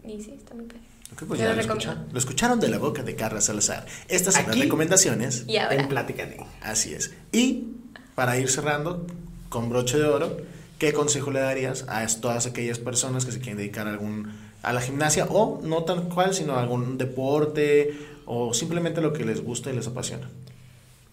[0.04, 0.82] y sí, está muy padre.
[1.28, 2.08] Pues ya lo escucharon.
[2.12, 3.86] Lo escucharon de la boca de Carla Salazar.
[4.08, 5.44] Estas son las recomendaciones.
[5.48, 5.76] Y ahora.
[5.76, 6.46] En Plática de.
[6.62, 7.14] Así es.
[7.32, 7.68] Y
[8.16, 9.06] para ir cerrando
[9.50, 10.38] con broche de oro,
[10.78, 14.32] ¿qué consejo le darías a todas aquellas personas que se quieren dedicar a algún
[14.62, 17.94] a la gimnasia o no tal cual, sino a algún deporte
[18.32, 20.30] o simplemente lo que les gusta y les apasiona?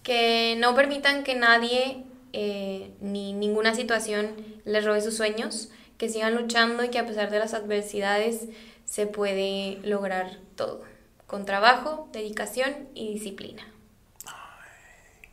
[0.03, 2.05] Que no permitan que nadie
[2.35, 4.29] eh, ni ninguna situación
[4.67, 8.49] les robe sus sueños, que sigan luchando y que a pesar de las adversidades
[8.85, 10.83] se puede lograr todo,
[11.27, 13.63] con trabajo, dedicación y disciplina.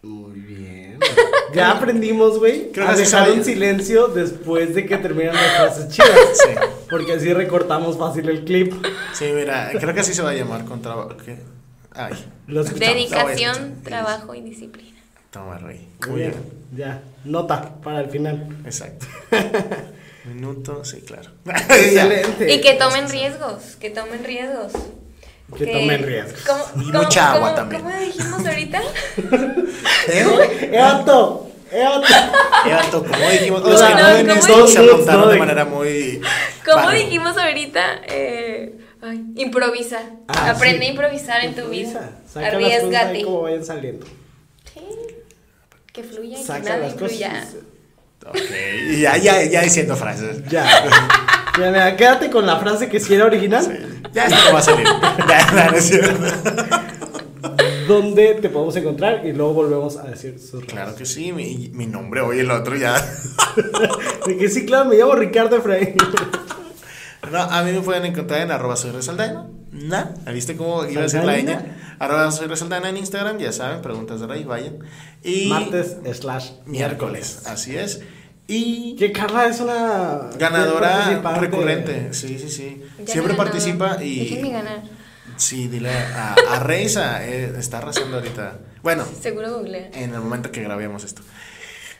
[0.02, 1.00] Muy bien.
[1.54, 6.10] Ya aprendimos, güey, a dejar un silencio después de que terminan las frases chidas.
[6.34, 6.50] Sí.
[6.90, 8.74] Porque así recortamos fácil el clip.
[9.14, 11.16] Sí, mira, creo que así se va a llamar con trabajo.
[11.96, 12.14] Ay.
[12.48, 14.98] Dedicación, trabajo y disciplina.
[15.32, 15.88] toma, Rey.
[16.08, 16.32] Muy bien.
[16.32, 16.44] bien.
[16.76, 17.02] Ya.
[17.26, 18.48] Nota para el final.
[18.66, 19.06] Exacto.
[20.26, 21.30] Minuto, sí, claro.
[21.46, 22.54] Excelente.
[22.54, 24.72] Y que tomen riesgos, que tomen riesgos.
[25.58, 26.42] Que tomen riesgos.
[26.48, 27.82] ¿Cómo- Y cómo- mucha agua cómo- también.
[27.84, 28.82] ¿Cómo dijimos ahorita?
[30.72, 31.50] ¡Eoto!
[31.72, 32.08] ¡Eoto!
[32.66, 34.94] Evato, como dijimos, O los sea, que no, no ven ¿cómo esto se dijimos?
[34.94, 36.22] apuntaron de manera muy.
[36.66, 37.00] Vale.
[37.00, 40.00] dijimos ahorita, eh, ay, improvisa.
[40.28, 40.86] Ah, Aprende sí.
[40.86, 42.12] a improvisar en tu Improvisa.
[42.36, 42.48] vida.
[42.48, 43.24] Arriesgate.
[43.24, 44.06] como vayan saliendo.
[44.74, 44.82] Sí.
[45.92, 47.48] Que fluya y que Saca nada las influya.
[48.26, 48.36] Ok,
[48.90, 50.44] y ya, ya, ya diciendo frases.
[50.50, 50.66] Ya.
[51.60, 54.02] Ya, mira, quédate con la frase que si era original.
[54.14, 54.88] Ya esto no va a salir.
[55.28, 56.26] Ya, no, no es cierto.
[57.88, 59.26] ¿Dónde te podemos encontrar?
[59.26, 62.76] Y luego volvemos a decir sus Claro que sí, mi, mi nombre, oye, el otro
[62.76, 62.96] ya.
[64.26, 65.96] De que sí, claro, me llamo Ricardo Efraín.
[67.32, 69.48] No, a mí me pueden encontrar en arroba soy Resaldana.
[69.72, 70.14] ¿Na?
[70.32, 71.58] ¿Viste cómo iba a ser la ñ?
[72.00, 74.80] Arroba soy Resaldana en Instagram, ya saben, preguntas de Rey, vayan.
[75.24, 78.02] Y Martes slash miércoles, así es.
[78.46, 82.84] Y Que Carla es una ganadora recurrente, sí, sí, sí.
[83.06, 84.52] Ya Siempre participa Déjenme y...
[84.52, 84.84] ganar.
[85.38, 88.58] Sí, dile a, a Reisa, eh, está arrasando ahorita.
[88.84, 89.90] Bueno, Seguro googlea.
[89.94, 91.22] en el momento que grabemos esto.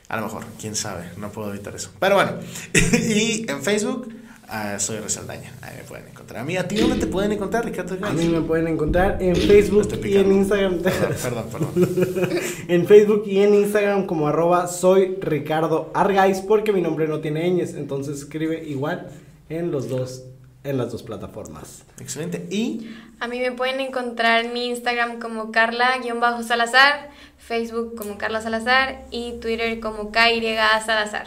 [0.08, 1.90] A lo mejor, quién sabe, no puedo evitar eso.
[1.98, 2.32] Pero bueno,
[2.74, 4.14] y en Facebook
[4.54, 6.42] ah, soy Resaldaña, ahí me pueden encontrar.
[6.42, 7.96] A mí, ¿a ti dónde te pueden encontrar, Ricardo?
[8.06, 10.32] A mí me pueden encontrar en Facebook y en.
[10.32, 10.78] Instagram.
[10.78, 12.30] Perdón, perdón, perdón.
[12.68, 17.50] en Facebook y en Instagram como arroba soy Ricardo Argais porque mi nombre no tiene
[17.50, 19.08] ñes, entonces escribe igual
[19.48, 20.24] en los dos,
[20.62, 21.84] en las dos plataformas.
[22.00, 22.46] Excelente.
[22.50, 22.90] Y
[23.20, 29.38] A mí me pueden encontrar en mi Instagram como Carla-Salazar, Facebook como Carla Salazar y
[29.40, 31.26] Twitter como KY Salazar.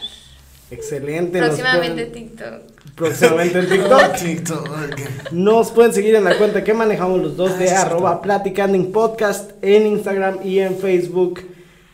[0.70, 1.38] Excelente.
[1.38, 2.94] Próximamente pueden- TikTok.
[2.94, 4.12] próximamente en TikTok.
[4.16, 5.32] TikTok.
[5.32, 9.52] Nos pueden seguir en la cuenta que manejamos los dos Ah, de arroba platicanding podcast
[9.62, 11.40] en Instagram y en Facebook.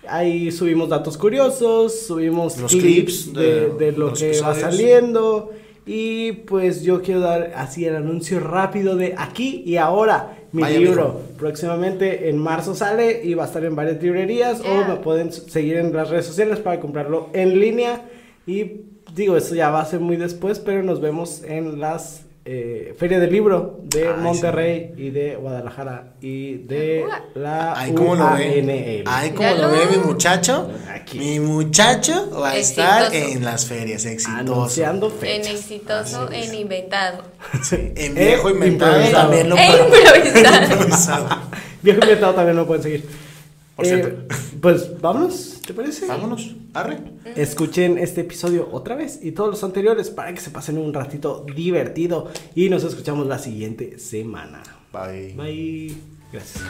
[0.08, 4.54] Ahí subimos datos curiosos, subimos Los clips clips de, de de lo los que va
[4.54, 5.52] saliendo.
[5.86, 10.38] Y pues yo quiero dar así el anuncio rápido de aquí y ahora.
[10.52, 11.22] Mi Vaya, libro amigo.
[11.36, 15.76] próximamente en marzo sale y va a estar en varias librerías o me pueden seguir
[15.76, 18.02] en las redes sociales para comprarlo en línea.
[18.46, 18.82] Y
[19.14, 23.18] digo, esto ya va a ser muy después, pero nos vemos en las eh, Feria
[23.20, 28.60] del Libro de Ay, Monterrey y de Guadalajara y de la Ay, ¿cómo lo ve?
[28.60, 29.04] UANL.
[29.06, 30.70] Ay, ¿cómo lo ve mi muchacho?
[30.94, 31.18] Aquí.
[31.18, 33.32] Mi muchacho va a estar Exitoso.
[33.38, 34.38] en las ferias, exitoso.
[34.40, 35.54] Anunciando En fechas.
[35.54, 36.48] exitoso, Así es.
[36.50, 37.22] en inventado.
[37.62, 40.64] Sí, en viejo Eh, inventado también lo E improvisado.
[40.70, 41.28] improvisado.
[41.82, 43.23] Viejo inventado también lo pueden seguir.
[43.76, 44.34] Por Eh, cierto.
[44.60, 46.06] pues vámonos, ¿te parece?
[46.06, 46.98] Vámonos, arre.
[47.36, 51.44] Escuchen este episodio otra vez y todos los anteriores para que se pasen un ratito
[51.54, 54.62] divertido y nos escuchamos la siguiente semana.
[54.92, 55.34] Bye.
[55.34, 55.94] Bye.
[56.32, 56.62] Gracias.